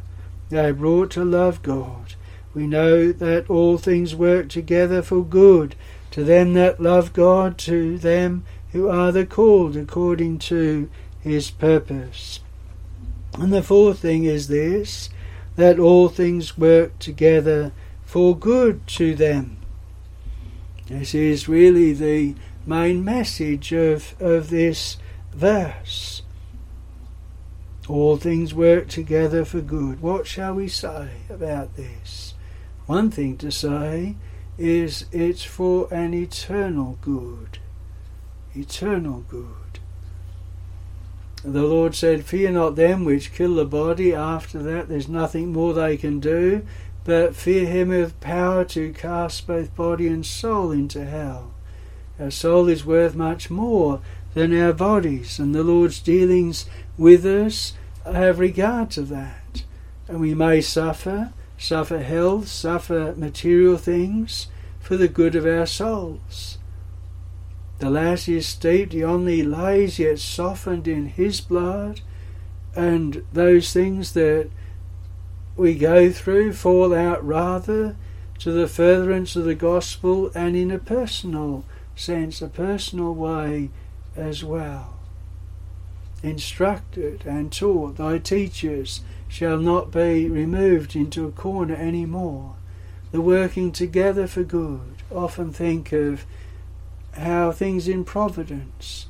They 0.51 0.71
brought 0.73 1.11
to 1.12 1.25
love 1.25 1.62
God. 1.62 2.15
We 2.55 2.67
know 2.67 3.12
that 3.12 3.51
all 3.51 3.79
things 3.79 4.15
work 4.15 4.49
together 4.49 5.03
for 5.03 5.25
good 5.25 5.75
to 6.11 6.25
them 6.25 6.55
that 6.55 6.81
love 6.81 7.12
God, 7.12 7.59
to 7.59 7.99
them 7.99 8.45
who 8.73 8.88
are 8.88 9.12
the 9.12 9.27
called 9.27 9.77
according 9.77 10.38
to 10.38 10.90
his 11.21 11.51
purpose. 11.51 12.40
And 13.38 13.53
the 13.53 13.62
fourth 13.62 14.01
thing 14.01 14.25
is 14.25 14.49
this 14.49 15.11
that 15.57 15.79
all 15.79 16.09
things 16.09 16.59
work 16.59 16.99
together 16.99 17.73
for 18.05 18.37
good 18.37 18.87
to 18.87 19.14
them. 19.14 19.57
This 20.87 21.14
is 21.14 21.49
really 21.49 21.92
the 21.92 22.35
main 22.66 23.05
message 23.05 23.73
of, 23.73 24.14
of 24.21 24.51
this 24.51 24.99
verse. 25.33 26.23
All 27.88 28.16
things 28.16 28.53
work 28.53 28.88
together 28.88 29.45
for 29.45 29.61
good. 29.61 30.01
What 30.01 30.27
shall 30.27 30.55
we 30.55 30.69
say 30.69 31.09
about 31.31 31.77
this? 31.77 32.35
One 32.87 33.11
thing 33.11 33.37
to 33.38 33.51
say 33.51 34.16
is 34.59 35.07
it's 35.12 35.45
for 35.45 35.92
an 35.92 36.14
eternal 36.14 36.99
good. 37.01 37.59
Eternal 38.55 39.25
good. 39.29 39.81
The 41.45 41.62
Lord 41.62 41.95
said, 41.95 42.25
Fear 42.25 42.53
not 42.53 42.77
them 42.77 43.05
which 43.05 43.33
kill 43.33 43.55
the 43.55 43.64
body. 43.64 44.14
After 44.14 44.59
that, 44.62 44.88
there's 44.88 45.09
nothing 45.09 45.53
more 45.53 45.75
they 45.75 45.97
can 45.97 46.19
do, 46.19 46.66
but 47.05 47.37
fear 47.37 47.66
him 47.66 47.90
with 47.90 48.19
power 48.21 48.64
to 48.64 48.92
cast 48.92 49.47
both 49.47 49.77
body 49.77 50.09
and 50.09 50.27
soul 50.27 50.73
into 50.73 51.05
hell. 51.05 51.53
Our 52.19 52.31
soul 52.31 52.69
is 52.69 52.85
worth 52.85 53.14
much 53.14 53.51
more 53.51 54.01
than 54.35 54.59
our 54.59 54.73
bodies, 54.73 55.38
and 55.38 55.55
the 55.55 55.62
Lord's 55.62 56.01
dealings 56.01 56.66
with 56.99 57.25
us 57.25 57.75
have 58.05 58.38
regard 58.38 58.90
to 58.92 59.03
that. 59.03 59.62
And 60.09 60.21
we 60.21 60.35
may 60.35 60.61
suffer, 60.61 61.33
suffer 61.59 61.99
health, 61.99 62.49
suffer 62.49 63.14
material 63.16 63.77
things 63.77 64.49
for 64.81 64.97
the 64.97 65.09
good 65.09 65.35
of 65.35 65.47
our 65.47 65.66
souls. 65.66 66.59
The 67.79 67.90
lass 67.90 68.29
is 68.29 68.47
steeped, 68.47 68.92
he 68.92 69.05
only 69.05 69.42
lays 69.42 69.99
yet 69.99 70.19
softened 70.19 70.88
in 70.88 71.07
his 71.07 71.40
blood, 71.40 72.01
and 72.75 73.25
those 73.33 73.73
things 73.73 74.12
that 74.12 74.51
we 75.57 75.75
go 75.75 76.11
through 76.11 76.53
fall 76.53 76.95
out 76.95 77.27
rather 77.27 77.97
to 78.38 78.53
the 78.53 78.69
furtherance 78.69 79.35
of 79.37 79.45
the 79.45 79.55
gospel 79.55 80.31
and 80.35 80.55
in 80.55 80.71
a 80.71 80.79
personal 80.79 81.64
sense, 81.95 82.42
a 82.42 82.49
personal 82.49 83.14
way 83.14 83.71
as 84.14 84.45
well. 84.45 84.95
Instructed 86.23 87.25
and 87.27 87.53
taught, 87.53 87.97
thy 87.97 88.19
teachers 88.19 89.01
shall 89.29 89.59
not 89.59 89.91
be 89.91 90.29
removed 90.29 90.95
into 90.97 91.27
a 91.27 91.33
corner 91.33 91.75
any 91.75 92.07
more. 92.07 92.55
The 93.12 93.21
working 93.21 93.73
together 93.73 94.27
for 94.27 94.43
good. 94.43 94.97
Often 95.11 95.53
think 95.53 95.93
of 95.93 96.25
how 97.12 97.53
things 97.53 97.89
in 97.89 98.05
providence, 98.05 99.07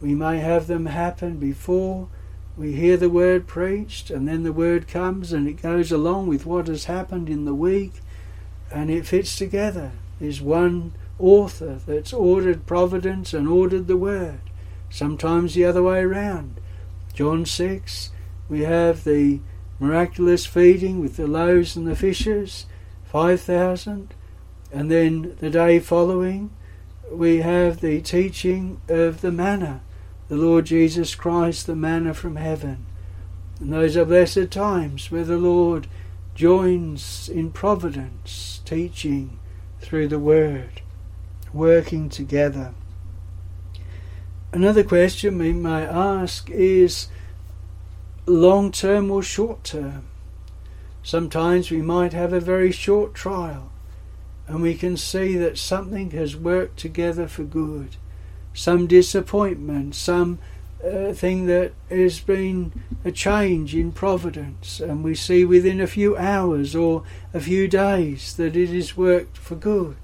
we 0.00 0.14
may 0.14 0.38
have 0.38 0.66
them 0.66 0.86
happen 0.86 1.38
before 1.38 2.08
we 2.56 2.72
hear 2.72 2.96
the 2.96 3.08
word 3.08 3.46
preached, 3.46 4.10
and 4.10 4.28
then 4.28 4.42
the 4.42 4.52
word 4.52 4.86
comes 4.86 5.32
and 5.32 5.48
it 5.48 5.62
goes 5.62 5.90
along 5.90 6.26
with 6.26 6.44
what 6.44 6.66
has 6.66 6.84
happened 6.84 7.28
in 7.28 7.44
the 7.44 7.54
week, 7.54 7.94
and 8.70 8.90
it 8.90 9.06
fits 9.06 9.36
together. 9.36 9.92
There's 10.20 10.42
one 10.42 10.92
author 11.18 11.78
that's 11.86 12.12
ordered 12.12 12.66
providence 12.66 13.32
and 13.32 13.48
ordered 13.48 13.86
the 13.86 13.96
word. 13.96 14.40
Sometimes 14.90 15.54
the 15.54 15.64
other 15.64 15.82
way 15.82 16.00
around. 16.00 16.60
John 17.14 17.46
6, 17.46 18.10
we 18.52 18.60
have 18.60 19.04
the 19.04 19.40
miraculous 19.80 20.44
feeding 20.44 21.00
with 21.00 21.16
the 21.16 21.26
loaves 21.26 21.74
and 21.74 21.86
the 21.86 21.96
fishes, 21.96 22.66
5,000, 23.06 24.12
and 24.70 24.90
then 24.90 25.34
the 25.40 25.48
day 25.48 25.80
following, 25.80 26.50
we 27.10 27.38
have 27.38 27.80
the 27.80 28.02
teaching 28.02 28.78
of 28.88 29.22
the 29.22 29.32
manna 29.32 29.80
the 30.28 30.36
Lord 30.36 30.64
Jesus 30.66 31.14
Christ, 31.14 31.66
the 31.66 31.76
manna 31.76 32.14
from 32.14 32.36
heaven. 32.36 32.86
And 33.60 33.72
those 33.72 33.98
are 33.98 34.04
blessed 34.04 34.50
times 34.50 35.10
where 35.10 35.24
the 35.24 35.36
Lord 35.36 35.88
joins 36.34 37.28
in 37.28 37.52
providence, 37.52 38.62
teaching 38.64 39.38
through 39.80 40.08
the 40.08 40.18
Word, 40.18 40.80
working 41.52 42.08
together. 42.08 42.72
Another 44.52 44.82
question 44.82 45.36
we 45.36 45.52
may 45.52 45.84
ask 45.84 46.48
is 46.50 47.08
long 48.26 48.72
term 48.72 49.10
or 49.10 49.22
short 49.22 49.64
term? 49.64 50.04
Sometimes 51.02 51.70
we 51.70 51.82
might 51.82 52.12
have 52.12 52.32
a 52.32 52.40
very 52.40 52.72
short 52.72 53.14
trial 53.14 53.70
and 54.46 54.62
we 54.62 54.74
can 54.74 54.96
see 54.96 55.36
that 55.36 55.58
something 55.58 56.10
has 56.12 56.36
worked 56.36 56.78
together 56.78 57.26
for 57.26 57.44
good 57.44 57.96
some 58.54 58.86
disappointment, 58.86 59.94
some 59.94 60.38
uh, 60.84 61.12
thing 61.12 61.46
that 61.46 61.72
has 61.88 62.20
been 62.20 62.72
a 63.04 63.12
change 63.12 63.74
in 63.74 63.92
providence, 63.92 64.80
and 64.80 65.04
we 65.04 65.14
see 65.14 65.44
within 65.44 65.80
a 65.80 65.86
few 65.86 66.16
hours 66.16 66.74
or 66.74 67.02
a 67.32 67.40
few 67.40 67.68
days 67.68 68.34
that 68.36 68.56
it 68.56 68.68
has 68.68 68.96
worked 68.96 69.36
for 69.36 69.54
good. 69.54 69.96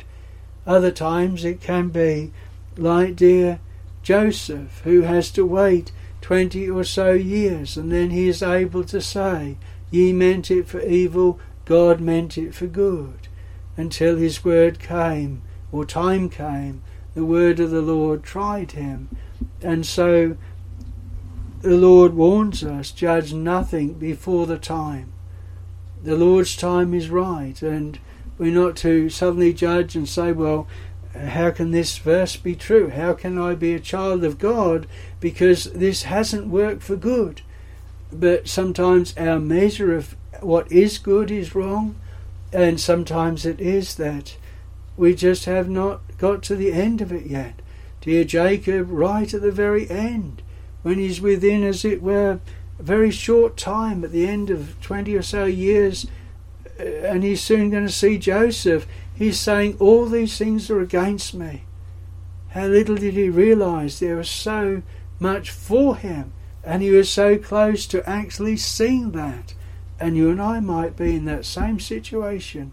Other 0.67 0.91
times 0.91 1.45
it 1.45 1.61
can 1.61 1.89
be 1.89 2.33
like 2.77 3.17
dear 3.17 3.61
Joseph, 4.03 4.81
who 4.85 5.03
has 5.03 5.31
to 5.33 5.45
wait 5.45 5.93
twenty 6.21 6.69
or 6.69 6.85
so 6.85 7.13
years, 7.13 7.77
and 7.77 7.91
then 7.93 8.11
he 8.11 8.29
is 8.29 8.43
able 8.43 8.85
to 8.85 9.01
say, 9.01 9.57
Ye 9.91 10.13
meant 10.13 10.51
it 10.51 10.69
for 10.69 10.81
evil, 10.81 11.39
God 11.65 12.01
meant 12.01 12.37
it 12.39 12.55
for 12.55 12.67
good, 12.67 13.29
until 13.77 14.17
his 14.17 14.45
word 14.45 14.79
came, 14.79 15.43
or 15.71 15.85
time 15.85 16.29
came, 16.29 16.83
the 17.15 17.25
word 17.25 17.61
of 17.61 17.71
the 17.71 17.83
Lord 17.83 18.23
tried 18.23 18.73
him. 18.73 19.09
And 19.63 19.85
so 19.85 20.37
the 21.63 21.77
Lord 21.77 22.15
warns 22.15 22.63
us 22.63 22.91
judge 22.91 23.33
nothing 23.33 23.95
before 23.95 24.47
the 24.47 24.59
time. 24.59 25.13
The 26.03 26.17
Lord's 26.17 26.57
time 26.57 26.95
is 26.95 27.11
right, 27.11 27.61
and 27.61 27.99
we're 28.39 28.55
not 28.55 28.77
to 28.77 29.11
suddenly 29.11 29.53
judge 29.53 29.97
and 29.97 30.09
say, 30.09 30.31
well, 30.33 30.69
how 31.19 31.51
can 31.51 31.71
this 31.71 31.99
verse 31.99 32.37
be 32.37 32.55
true? 32.55 32.89
How 32.91 33.13
can 33.13 33.39
I 33.39 33.55
be 33.55 33.75
a 33.75 33.81
child 33.81 34.25
of 34.25 34.39
God 34.39 34.87
because 35.21 35.65
this 35.65 36.05
hasn't 36.05 36.49
worked 36.49 36.83
for 36.83 36.97
good? 36.97 37.43
But 38.13 38.49
sometimes 38.49 39.17
our 39.17 39.39
measure 39.39 39.95
of 39.95 40.17
what 40.41 40.71
is 40.71 40.99
good 40.99 41.31
is 41.31 41.55
wrong, 41.55 41.97
and 42.53 42.81
sometimes 42.81 43.45
it 43.45 43.61
is 43.61 43.97
that 43.97 44.37
we 44.97 45.15
just 45.15 45.45
have 45.45 45.69
not 45.69 46.01
got 46.19 46.43
to 46.45 46.57
the 46.57 46.73
end 46.73 47.01
of 47.01 47.13
it 47.13 47.27
yet. 47.27 47.61
Dear 48.01 48.25
Jacob, 48.25 48.89
right 48.91 49.33
at 49.33 49.43
the 49.43 49.53
very 49.53 49.89
end, 49.91 50.43
when 50.83 50.99
he's 50.99 51.21
within, 51.21 51.63
as 51.65 51.85
it 51.85 52.03
were, 52.03 52.41
a 52.79 52.83
very 52.83 53.11
short 53.11 53.57
time, 53.57 54.05
at 54.05 54.13
the 54.13 54.27
end 54.27 54.51
of 54.51 54.81
20 54.81 55.15
or 55.15 55.23
so 55.23 55.45
years, 55.45 56.07
uh, 56.79 56.83
and 56.83 57.25
he's 57.25 57.43
soon 57.43 57.71
going 57.71 57.87
to 57.87 57.93
see 57.93 58.19
Joseph, 58.19 58.87
he's 59.19 59.39
saying, 59.39 59.77
All 59.81 60.07
these 60.07 60.39
things 60.39 60.71
are 60.71 60.81
against 60.81 61.35
me. 61.35 61.65
How 62.51 62.67
little 62.67 62.97
did 62.97 63.15
he 63.15 63.29
realize 63.29 63.99
there 63.99 64.17
was 64.17 64.31
so 64.31 64.83
much 65.19 65.51
for 65.51 65.97
him, 65.97 66.33
and 66.65 66.83
he 66.83 66.91
was 66.91 67.11
so 67.11 67.37
close 67.37 67.87
to 67.89 68.09
actually 68.09 68.57
seeing 68.57 69.11
that. 69.13 69.55
And 70.01 70.17
you 70.17 70.31
and 70.31 70.41
I 70.41 70.61
might 70.61 70.97
be 70.97 71.17
in 71.17 71.25
that 71.25 71.45
same 71.45 71.81
situation 71.81 72.73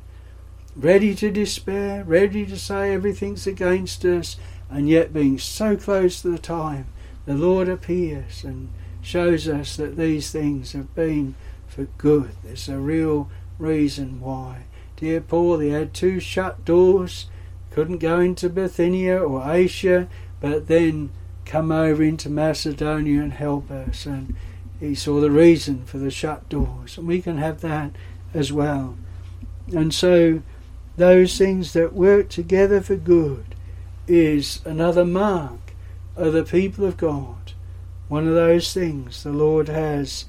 ready 0.75 1.15
to 1.15 1.31
despair, 1.31 2.03
ready 2.03 2.45
to 2.45 2.57
say 2.57 2.93
everything's 2.93 3.47
against 3.47 4.03
us, 4.03 4.35
and 4.69 4.89
yet 4.89 5.13
being 5.13 5.39
so 5.39 5.77
close 5.77 6.21
to 6.21 6.29
the 6.29 6.37
time, 6.37 6.85
the 7.25 7.33
Lord 7.33 7.69
appears 7.69 8.43
and 8.43 8.69
shows 9.01 9.47
us 9.47 9.77
that 9.77 9.95
these 9.95 10.31
things 10.31 10.73
have 10.73 10.93
been 10.93 11.35
for 11.67 11.85
good. 11.97 12.31
There's 12.43 12.67
a 12.67 12.77
real 12.77 13.29
reason 13.57 14.19
why. 14.19 14.65
Dear 14.97 15.21
Paul, 15.21 15.59
he 15.59 15.69
had 15.69 15.93
two 15.93 16.19
shut 16.19 16.63
doors, 16.63 17.27
couldn't 17.71 17.97
go 17.97 18.19
into 18.19 18.49
Bithynia 18.49 19.17
or 19.19 19.51
Asia, 19.51 20.07
but 20.39 20.67
then 20.67 21.11
come 21.43 21.71
over 21.71 22.01
into 22.01 22.29
Macedonia 22.29 23.21
and 23.21 23.33
help 23.33 23.69
us. 23.69 24.05
And 24.05 24.35
he 24.79 24.95
saw 24.95 25.19
the 25.19 25.31
reason 25.31 25.85
for 25.85 25.97
the 25.97 26.11
shut 26.11 26.47
doors, 26.49 26.97
and 26.97 27.07
we 27.07 27.21
can 27.21 27.37
have 27.37 27.61
that 27.61 27.91
as 28.33 28.51
well. 28.53 28.95
And 29.73 29.93
so 29.93 30.41
those 30.97 31.37
things 31.37 31.73
that 31.73 31.93
work 31.93 32.29
together 32.29 32.81
for 32.81 32.95
good 32.95 33.55
is 34.07 34.61
another 34.65 35.05
mark 35.05 35.73
of 36.15 36.33
the 36.33 36.43
people 36.43 36.85
of 36.85 36.97
God. 36.97 37.53
One 38.07 38.27
of 38.27 38.33
those 38.33 38.73
things 38.73 39.23
the 39.23 39.31
Lord 39.31 39.67
has 39.67 40.25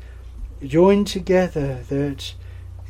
joined 0.65 1.07
together 1.07 1.83
that 1.89 2.35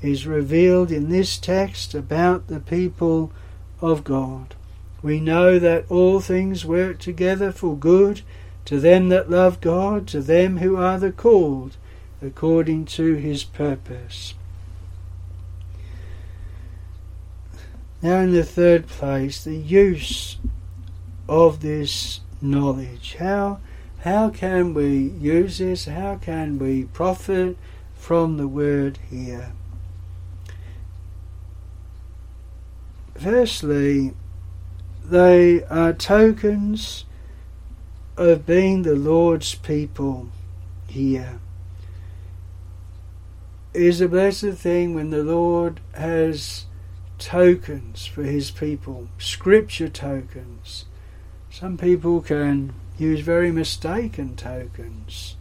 is 0.02 0.26
revealed 0.26 0.92
in 0.92 1.08
this 1.08 1.38
text 1.38 1.94
about 1.94 2.46
the 2.48 2.60
people 2.60 3.32
of 3.80 4.04
God. 4.04 4.54
We 5.02 5.20
know 5.20 5.58
that 5.58 5.90
all 5.90 6.20
things 6.20 6.64
work 6.64 6.98
together 6.98 7.52
for 7.52 7.76
good 7.76 8.22
to 8.66 8.80
them 8.80 9.08
that 9.10 9.30
love 9.30 9.60
God, 9.60 10.06
to 10.08 10.20
them 10.20 10.58
who 10.58 10.76
are 10.76 10.98
the 10.98 11.12
called 11.12 11.76
according 12.20 12.86
to 12.86 13.14
his 13.14 13.44
purpose. 13.44 14.34
Now, 18.02 18.20
in 18.20 18.32
the 18.32 18.44
third 18.44 18.86
place, 18.86 19.42
the 19.42 19.56
use 19.56 20.36
of 21.28 21.60
this 21.60 22.20
knowledge. 22.40 23.16
How, 23.18 23.60
how 24.00 24.30
can 24.30 24.74
we 24.74 24.98
use 24.98 25.58
this? 25.58 25.86
How 25.86 26.16
can 26.16 26.58
we 26.58 26.84
profit 26.84 27.56
from 27.94 28.36
the 28.36 28.48
word 28.48 28.98
here? 29.10 29.52
Firstly, 33.18 34.12
they 35.04 35.64
are 35.64 35.92
tokens 35.92 37.04
of 38.16 38.46
being 38.46 38.82
the 38.82 38.94
Lord's 38.94 39.54
people 39.54 40.28
here. 40.86 41.40
It 43.72 43.82
is 43.82 44.00
a 44.00 44.08
blessed 44.08 44.52
thing 44.52 44.94
when 44.94 45.10
the 45.10 45.22
Lord 45.22 45.80
has 45.92 46.66
tokens 47.18 48.06
for 48.06 48.22
his 48.22 48.50
people, 48.50 49.08
scripture 49.18 49.88
tokens. 49.88 50.86
Some 51.50 51.76
people 51.78 52.20
can 52.20 52.74
use 52.98 53.20
very 53.20 53.50
mistaken 53.50 54.36
tokens. 54.36 55.35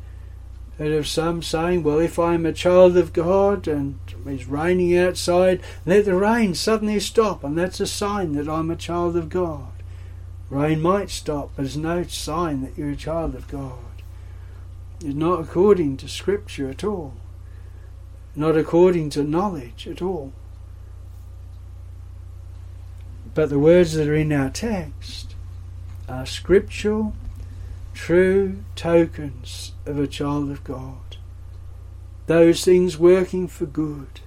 That 0.77 0.91
of 0.91 1.07
some 1.07 1.41
saying, 1.41 1.83
well, 1.83 1.99
if 1.99 2.19
I'm 2.19 2.45
a 2.45 2.51
child 2.51 2.97
of 2.97 3.13
God 3.13 3.67
and 3.67 3.97
it's 4.25 4.45
raining 4.45 4.97
outside, 4.97 5.61
let 5.85 6.03
the 6.03 6.15
rain 6.15 6.53
suddenly 6.53 6.99
stop, 6.99 7.43
and 7.43 7.57
that's 7.57 7.79
a 7.79 7.87
sign 7.87 8.33
that 8.33 8.49
I'm 8.49 8.69
a 8.69 8.75
child 8.75 9.15
of 9.15 9.29
God. 9.29 9.71
Rain 10.49 10.81
might 10.81 11.09
stop, 11.09 11.51
but 11.55 11.65
it's 11.65 11.77
no 11.77 12.03
sign 12.03 12.61
that 12.61 12.77
you're 12.77 12.89
a 12.89 12.95
child 12.95 13.35
of 13.35 13.47
God. 13.47 13.79
It's 14.99 15.15
not 15.15 15.39
according 15.39 15.97
to 15.97 16.09
Scripture 16.09 16.69
at 16.69 16.83
all, 16.83 17.13
not 18.35 18.57
according 18.57 19.11
to 19.11 19.23
knowledge 19.23 19.87
at 19.87 20.01
all. 20.01 20.33
But 23.33 23.49
the 23.49 23.59
words 23.59 23.93
that 23.93 24.07
are 24.07 24.15
in 24.15 24.31
our 24.31 24.49
text 24.49 25.35
are 26.07 26.25
scriptural, 26.25 27.13
true 27.95 28.57
tokens 28.75 29.71
of 29.85 29.97
a 29.97 30.05
child 30.05 30.51
of 30.51 30.63
God. 30.63 31.17
Those 32.27 32.63
things 32.63 32.97
working 32.97 33.47
for 33.47 33.65
good, 33.65 34.19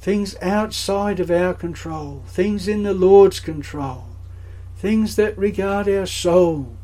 things 0.00 0.36
outside 0.42 1.20
of 1.20 1.30
our 1.30 1.54
control, 1.54 2.24
things 2.26 2.68
in 2.68 2.82
the 2.82 2.92
Lord's 2.92 3.40
control, 3.40 4.06
things 4.76 5.16
that 5.16 5.38
regard 5.38 5.88
our 5.88 6.06
soul, 6.06 6.76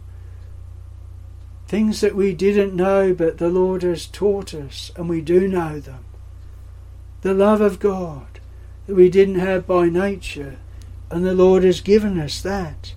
things 1.67 2.01
that 2.01 2.15
we 2.15 2.33
didn't 2.33 2.75
know 2.75 3.13
but 3.13 3.39
the 3.39 3.49
Lord 3.49 3.83
has 3.83 4.07
taught 4.07 4.55
us 4.55 4.93
and 4.97 5.09
we 5.09 5.21
do 5.21 5.49
know 5.49 5.81
them. 5.81 6.05
The 7.23 7.35
love 7.35 7.61
of 7.61 7.81
God 7.81 8.41
that 8.87 8.95
we 8.95 9.09
didn't 9.09 9.39
have 9.39 9.67
by 9.67 9.89
nature 9.89 10.59
and 11.11 11.25
the 11.25 11.35
Lord 11.35 11.65
has 11.65 11.81
given 11.81 12.19
us 12.19 12.41
that. 12.43 12.95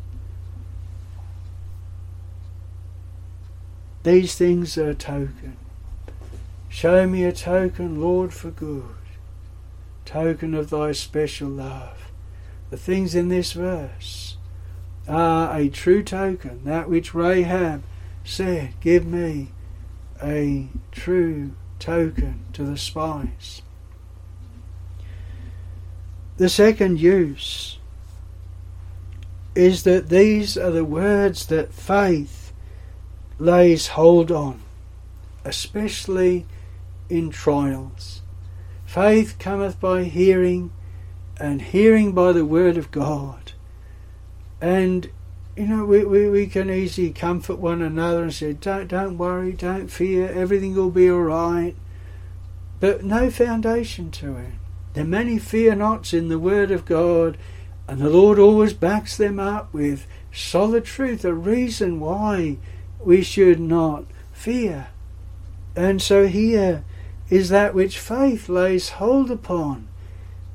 These 4.05 4.35
things 4.35 4.77
are 4.77 4.91
a 4.91 4.93
token. 4.93 5.57
Show 6.69 7.07
me 7.07 7.23
a 7.23 7.31
token, 7.31 7.99
Lord, 7.99 8.35
for 8.35 8.51
good. 8.51 8.83
Token 10.05 10.53
of 10.53 10.69
thy 10.69 10.91
special 10.91 11.49
love. 11.49 12.11
The 12.69 12.77
things 12.77 13.15
in 13.15 13.29
this 13.29 13.53
verse 13.53 14.37
are 15.07 15.57
a 15.57 15.69
true 15.69 16.03
token, 16.03 16.65
that 16.65 16.87
which 16.87 17.15
Rahab 17.15 17.81
said, 18.23 18.75
Give 18.79 19.07
me 19.07 19.49
a 20.21 20.67
true 20.91 21.53
token 21.79 22.45
to 22.53 22.63
the 22.63 22.77
spies. 22.77 23.63
The 26.37 26.49
second 26.49 26.99
use 26.99 27.79
is 29.55 29.81
that 29.81 30.09
these 30.09 30.59
are 30.59 30.69
the 30.69 30.85
words 30.85 31.47
that 31.47 31.73
faith 31.73 32.44
lays 33.37 33.87
hold 33.87 34.31
on, 34.31 34.61
especially 35.43 36.45
in 37.09 37.29
trials. 37.29 38.21
Faith 38.85 39.37
cometh 39.39 39.79
by 39.79 40.03
hearing, 40.03 40.71
and 41.37 41.61
hearing 41.61 42.13
by 42.13 42.31
the 42.31 42.45
word 42.45 42.77
of 42.77 42.91
God. 42.91 43.51
And 44.61 45.09
you 45.55 45.67
know, 45.67 45.85
we, 45.85 46.03
we, 46.03 46.29
we 46.29 46.47
can 46.47 46.69
easily 46.69 47.11
comfort 47.11 47.59
one 47.59 47.81
another 47.81 48.23
and 48.23 48.33
say, 48.33 48.53
Don't 48.53 48.87
don't 48.87 49.17
worry, 49.17 49.53
don't 49.53 49.87
fear, 49.87 50.29
everything 50.29 50.75
will 50.75 50.91
be 50.91 51.09
alright. 51.09 51.75
But 52.79 53.03
no 53.03 53.31
foundation 53.31 54.11
to 54.11 54.37
it. 54.37 54.51
There 54.93 55.03
are 55.03 55.07
many 55.07 55.39
fear 55.39 55.75
nots 55.75 56.13
in 56.13 56.27
the 56.27 56.39
word 56.39 56.71
of 56.71 56.85
God 56.85 57.37
and 57.87 57.99
the 57.99 58.09
Lord 58.09 58.39
always 58.39 58.73
backs 58.73 59.15
them 59.15 59.39
up 59.39 59.71
with 59.73 60.07
solid 60.33 60.85
truth, 60.85 61.23
a 61.23 61.33
reason 61.33 61.99
why 61.99 62.57
we 63.05 63.21
should 63.21 63.59
not 63.59 64.05
fear. 64.33 64.87
And 65.75 66.01
so 66.01 66.27
here 66.27 66.83
is 67.29 67.49
that 67.49 67.73
which 67.73 67.99
faith 67.99 68.49
lays 68.49 68.89
hold 68.89 69.31
upon. 69.31 69.87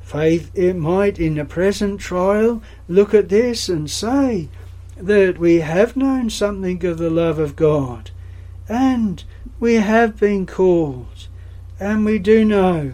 Faith, 0.01 0.51
it 0.55 0.75
might 0.75 1.19
in 1.19 1.37
the 1.37 1.45
present 1.45 2.01
trial 2.01 2.63
look 2.89 3.15
at 3.15 3.29
this 3.29 3.69
and 3.69 3.89
say 3.89 4.49
that 4.97 5.39
we 5.39 5.61
have 5.61 5.97
known 5.97 6.29
something 6.29 6.85
of 6.85 6.99
the 6.99 7.11
love 7.11 7.39
of 7.39 7.57
God, 7.57 8.11
and 8.69 9.23
we 9.59 9.75
have 9.75 10.19
been 10.19 10.47
called, 10.47 11.29
and 11.79 12.05
we 12.05 12.19
do 12.19 12.45
know 12.45 12.93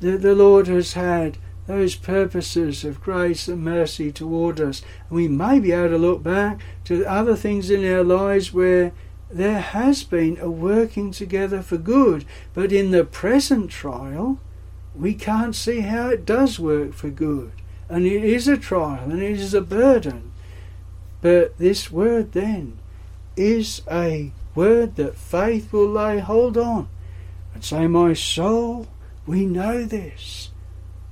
that 0.00 0.20
the 0.22 0.34
Lord 0.34 0.66
has 0.66 0.92
had 0.94 1.38
those 1.68 1.94
purposes 1.94 2.82
of 2.82 3.00
grace 3.00 3.46
and 3.46 3.62
mercy 3.62 4.10
toward 4.10 4.58
us. 4.58 4.80
And 5.08 5.16
we 5.18 5.28
may 5.28 5.60
be 5.60 5.70
able 5.70 5.90
to 5.90 5.98
look 5.98 6.22
back 6.22 6.62
to 6.84 7.04
other 7.04 7.36
things 7.36 7.70
in 7.70 7.84
our 7.84 8.02
lives 8.02 8.54
where 8.54 8.92
there 9.30 9.60
has 9.60 10.02
been 10.02 10.38
a 10.40 10.50
working 10.50 11.10
together 11.10 11.60
for 11.60 11.76
good, 11.76 12.24
but 12.54 12.72
in 12.72 12.90
the 12.90 13.04
present 13.04 13.70
trial, 13.70 14.40
we 14.94 15.12
can't 15.12 15.54
see 15.54 15.80
how 15.80 16.08
it 16.08 16.24
does 16.24 16.58
work 16.58 16.94
for 16.94 17.10
good. 17.10 17.52
And 17.90 18.06
it 18.06 18.24
is 18.24 18.48
a 18.48 18.56
trial 18.56 19.10
and 19.10 19.22
it 19.22 19.38
is 19.38 19.52
a 19.52 19.60
burden. 19.60 20.32
But 21.20 21.58
this 21.58 21.90
word 21.90 22.32
then 22.32 22.78
is 23.36 23.82
a 23.90 24.32
word 24.54 24.96
that 24.96 25.16
faith 25.16 25.70
will 25.70 25.88
lay 25.88 26.18
hold 26.18 26.56
on 26.56 26.88
and 27.52 27.62
say, 27.62 27.86
My 27.86 28.14
soul, 28.14 28.88
we 29.26 29.44
know 29.44 29.84
this. 29.84 30.48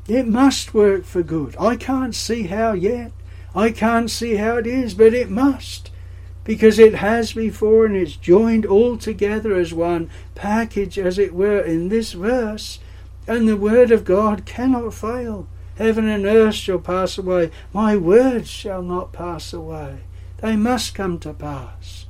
It 0.09 0.29
must 0.29 0.73
work 0.73 1.05
for 1.05 1.23
good. 1.23 1.57
I 1.59 1.77
can't 1.77 2.15
see 2.15 2.45
how 2.45 2.73
yet. 2.73 3.13
I 3.55 3.71
can't 3.71 4.11
see 4.11 4.37
how 4.37 4.57
it 4.59 4.67
is, 4.67 4.95
but 4.95 5.15
it 5.15 5.31
must. 5.31 5.91
Because 6.45 6.79
it 6.79 6.97
has 6.97 7.33
before 7.33 7.87
and 7.87 7.97
it's 7.97 8.15
joined 8.15 8.65
all 8.65 8.97
together 8.97 9.57
as 9.57 9.75
one 9.75 10.09
package, 10.37 10.97
as 10.99 11.19
it 11.19 11.35
were, 11.35 11.61
in 11.61 11.89
this 11.89 12.13
verse. 12.13 12.79
And 13.27 13.49
the 13.49 13.57
word 13.57 13.91
of 13.91 14.05
God 14.05 14.47
cannot 14.47 14.95
fail. 14.95 15.49
Heaven 15.77 16.09
and 16.09 16.25
earth 16.25 16.55
shall 16.55 16.79
pass 16.79 17.19
away. 17.19 17.51
My 17.73 17.97
words 17.97 18.49
shall 18.49 18.83
not 18.83 19.13
pass 19.13 19.53
away. 19.53 20.01
They 20.39 20.55
must 20.55 20.95
come 20.95 21.19
to 21.21 21.33
pass. 21.33 22.07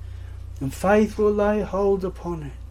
And 0.60 0.74
faith 0.74 1.16
will 1.16 1.32
lay 1.32 1.62
hold 1.62 2.04
upon 2.04 2.42
it. 2.42 2.65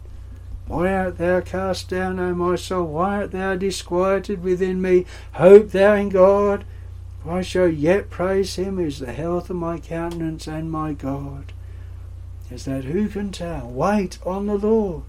Why 0.66 0.92
art 0.92 1.18
thou 1.18 1.40
cast 1.42 1.88
down, 1.88 2.18
O 2.18 2.34
my 2.34 2.56
soul? 2.56 2.86
Why 2.86 3.16
art 3.16 3.30
thou 3.30 3.54
disquieted 3.54 4.42
within 4.42 4.82
me? 4.82 5.06
Hope 5.32 5.70
thou 5.70 5.94
in 5.94 6.08
God, 6.08 6.64
for 7.22 7.32
I 7.32 7.42
shall 7.42 7.68
yet 7.68 8.10
praise 8.10 8.56
him 8.56 8.78
as 8.80 8.98
the 8.98 9.12
health 9.12 9.48
of 9.48 9.56
my 9.56 9.78
countenance 9.78 10.48
and 10.48 10.70
my 10.70 10.92
God. 10.92 11.52
Is 12.50 12.64
that 12.64 12.84
who 12.84 13.08
can 13.08 13.30
tell? 13.30 13.68
Wait 13.68 14.18
on 14.26 14.46
the 14.46 14.58
Lord. 14.58 15.04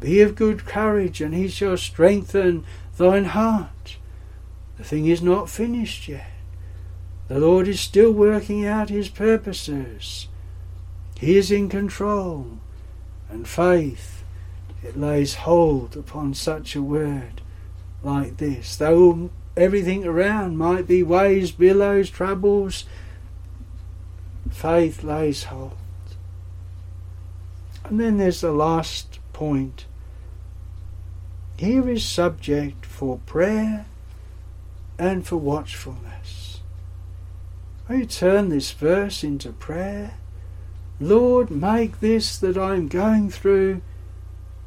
Be 0.00 0.20
of 0.20 0.34
good 0.34 0.64
courage, 0.64 1.20
and 1.20 1.34
he 1.34 1.48
shall 1.48 1.76
strengthen 1.76 2.64
thine 2.96 3.24
heart. 3.24 3.96
The 4.78 4.84
thing 4.84 5.06
is 5.06 5.22
not 5.22 5.50
finished 5.50 6.08
yet. 6.08 6.30
The 7.28 7.40
Lord 7.40 7.68
is 7.68 7.80
still 7.80 8.12
working 8.12 8.64
out 8.64 8.90
his 8.90 9.08
purposes. 9.08 10.28
He 11.18 11.36
is 11.36 11.50
in 11.50 11.68
control, 11.68 12.58
and 13.28 13.46
faith 13.46 14.17
it 14.82 14.96
lays 14.96 15.34
hold 15.34 15.96
upon 15.96 16.34
such 16.34 16.76
a 16.76 16.82
word 16.82 17.40
like 18.02 18.36
this. 18.36 18.76
Though 18.76 19.30
everything 19.56 20.04
around 20.04 20.56
might 20.56 20.86
be 20.86 21.02
waves, 21.02 21.50
billows, 21.50 22.10
troubles, 22.10 22.84
faith 24.50 25.02
lays 25.02 25.44
hold. 25.44 25.72
And 27.84 27.98
then 27.98 28.18
there's 28.18 28.40
the 28.40 28.52
last 28.52 29.18
point. 29.32 29.86
Here 31.56 31.88
is 31.88 32.04
subject 32.04 32.86
for 32.86 33.18
prayer 33.26 33.86
and 34.98 35.26
for 35.26 35.36
watchfulness. 35.36 36.60
I 37.88 38.04
turn 38.04 38.50
this 38.50 38.70
verse 38.72 39.24
into 39.24 39.50
prayer. 39.52 40.14
Lord, 41.00 41.50
make 41.50 42.00
this 42.00 42.36
that 42.38 42.58
I 42.58 42.74
am 42.74 42.88
going 42.88 43.30
through 43.30 43.80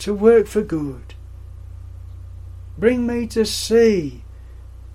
to 0.02 0.14
work 0.14 0.48
for 0.48 0.64
good. 0.64 1.14
Bring 2.78 3.06
me 3.06 3.28
to 3.28 3.46
see 3.46 4.24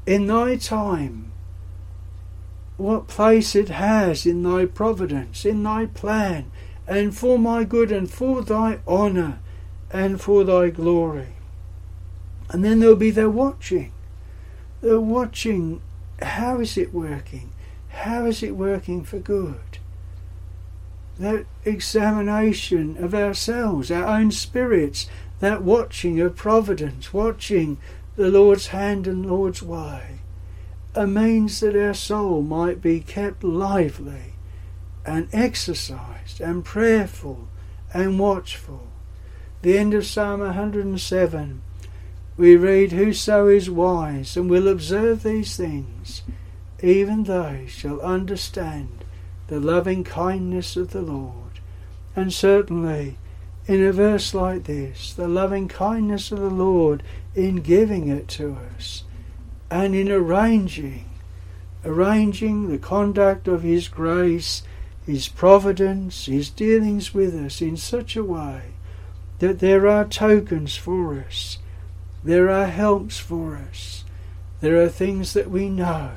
in 0.04 0.26
thy 0.26 0.56
time 0.56 1.32
what 2.76 3.06
place 3.06 3.54
it 3.54 3.68
has 3.68 4.26
in 4.26 4.42
thy 4.42 4.66
providence, 4.66 5.44
in 5.44 5.62
thy 5.62 5.86
plan, 5.86 6.50
and 6.86 7.16
for 7.16 7.38
my 7.38 7.62
good 7.62 7.92
and 7.92 8.10
for 8.10 8.42
thy 8.42 8.80
honour 8.86 9.38
and 9.92 10.20
for 10.20 10.42
thy 10.42 10.70
glory. 10.70 11.34
And 12.50 12.64
then 12.64 12.80
there'll 12.80 12.96
be 12.96 13.10
their 13.12 13.30
watching. 13.30 13.92
They're 14.80 15.00
watching 15.00 15.80
how 16.20 16.60
is 16.60 16.76
it 16.76 16.92
working? 16.92 17.52
How 17.88 18.26
is 18.26 18.42
it 18.42 18.56
working 18.56 19.04
for 19.04 19.18
good? 19.18 19.65
That 21.18 21.46
examination 21.64 23.02
of 23.02 23.14
ourselves, 23.14 23.90
our 23.90 24.04
own 24.04 24.30
spirits, 24.30 25.08
that 25.40 25.62
watching 25.62 26.20
of 26.20 26.36
providence, 26.36 27.12
watching 27.12 27.78
the 28.16 28.28
Lord's 28.28 28.68
hand 28.68 29.06
and 29.06 29.26
Lord's 29.26 29.62
way, 29.62 30.20
a 30.94 31.06
means 31.06 31.60
that 31.60 31.76
our 31.76 31.94
soul 31.94 32.42
might 32.42 32.80
be 32.80 33.00
kept 33.00 33.44
lively 33.44 34.34
and 35.04 35.28
exercised 35.32 36.40
and 36.40 36.64
prayerful 36.64 37.48
and 37.92 38.18
watchful. 38.18 38.86
The 39.62 39.78
end 39.78 39.94
of 39.94 40.06
Psalm 40.06 40.40
107, 40.40 41.62
we 42.36 42.56
read, 42.56 42.92
Whoso 42.92 43.48
is 43.48 43.70
wise 43.70 44.36
and 44.36 44.50
will 44.50 44.68
observe 44.68 45.22
these 45.22 45.56
things, 45.56 46.22
even 46.82 47.24
they 47.24 47.66
shall 47.68 48.00
understand 48.00 48.95
the 49.48 49.60
loving 49.60 50.04
kindness 50.04 50.76
of 50.76 50.90
the 50.90 51.02
Lord. 51.02 51.60
And 52.14 52.32
certainly, 52.32 53.18
in 53.66 53.84
a 53.84 53.92
verse 53.92 54.34
like 54.34 54.64
this, 54.64 55.12
the 55.12 55.28
loving 55.28 55.68
kindness 55.68 56.32
of 56.32 56.38
the 56.38 56.50
Lord 56.50 57.02
in 57.34 57.56
giving 57.56 58.08
it 58.08 58.28
to 58.28 58.56
us 58.74 59.04
and 59.70 59.94
in 59.94 60.10
arranging 60.10 61.06
arranging 61.86 62.68
the 62.68 62.78
conduct 62.78 63.46
of 63.46 63.62
His 63.62 63.88
grace, 63.88 64.62
His 65.06 65.28
providence, 65.28 66.26
His 66.26 66.50
dealings 66.50 67.14
with 67.14 67.34
us 67.34 67.62
in 67.62 67.76
such 67.76 68.16
a 68.16 68.24
way 68.24 68.72
that 69.38 69.60
there 69.60 69.86
are 69.86 70.04
tokens 70.04 70.76
for 70.76 71.14
us, 71.20 71.58
there 72.24 72.50
are 72.50 72.66
helps 72.66 73.18
for 73.18 73.56
us, 73.56 74.04
there 74.60 74.82
are 74.82 74.88
things 74.88 75.32
that 75.34 75.50
we 75.50 75.68
know, 75.68 76.10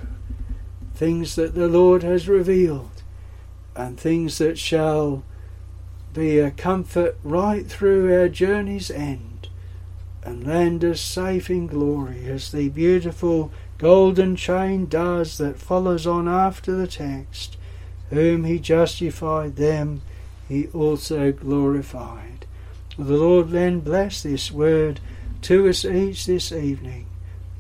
things 0.96 1.36
that 1.36 1.54
the 1.54 1.68
Lord 1.68 2.02
has 2.02 2.28
revealed, 2.28 2.99
and 3.80 3.98
things 3.98 4.40
that 4.40 4.60
shall 4.60 5.24
be 6.14 6.38
a 6.38 6.52
comfort 6.52 7.18
right 7.24 7.66
through 7.66 8.14
our 8.14 8.28
journey's 8.28 8.92
end 8.92 9.48
and 10.22 10.46
land 10.46 10.84
us 10.84 11.00
safe 11.00 11.50
in 11.50 11.66
glory 11.66 12.26
as 12.26 12.52
the 12.52 12.68
beautiful 12.68 13.52
golden 13.78 14.36
chain 14.36 14.86
does 14.86 15.38
that 15.38 15.58
follows 15.58 16.06
on 16.06 16.28
after 16.28 16.76
the 16.76 16.88
text. 16.88 17.56
Whom 18.10 18.44
he 18.44 18.60
justified, 18.60 19.56
them 19.56 20.02
he 20.50 20.68
also 20.68 21.32
glorified. 21.32 22.46
The 22.98 23.16
Lord 23.16 23.52
then 23.52 23.80
bless 23.80 24.24
this 24.24 24.52
word 24.52 25.00
to 25.44 25.70
us 25.70 25.86
each 25.86 26.26
this 26.26 26.52
evening. 26.52 27.06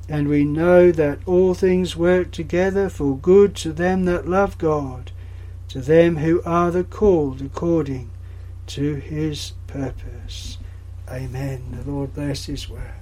And 0.09 0.27
we 0.27 0.43
know 0.43 0.91
that 0.91 1.19
all 1.25 1.53
things 1.53 1.95
work 1.95 2.31
together 2.31 2.89
for 2.89 3.15
good 3.15 3.55
to 3.57 3.71
them 3.71 4.03
that 4.05 4.27
love 4.27 4.57
God, 4.57 5.11
to 5.69 5.81
them 5.81 6.17
who 6.17 6.41
are 6.43 6.71
the 6.71 6.83
called 6.83 7.41
according 7.41 8.09
to 8.67 8.95
his 8.95 9.53
purpose. 9.67 10.57
Amen. 11.09 11.81
The 11.83 11.91
Lord 11.91 12.13
bless 12.13 12.45
his 12.45 12.69
word. 12.69 12.98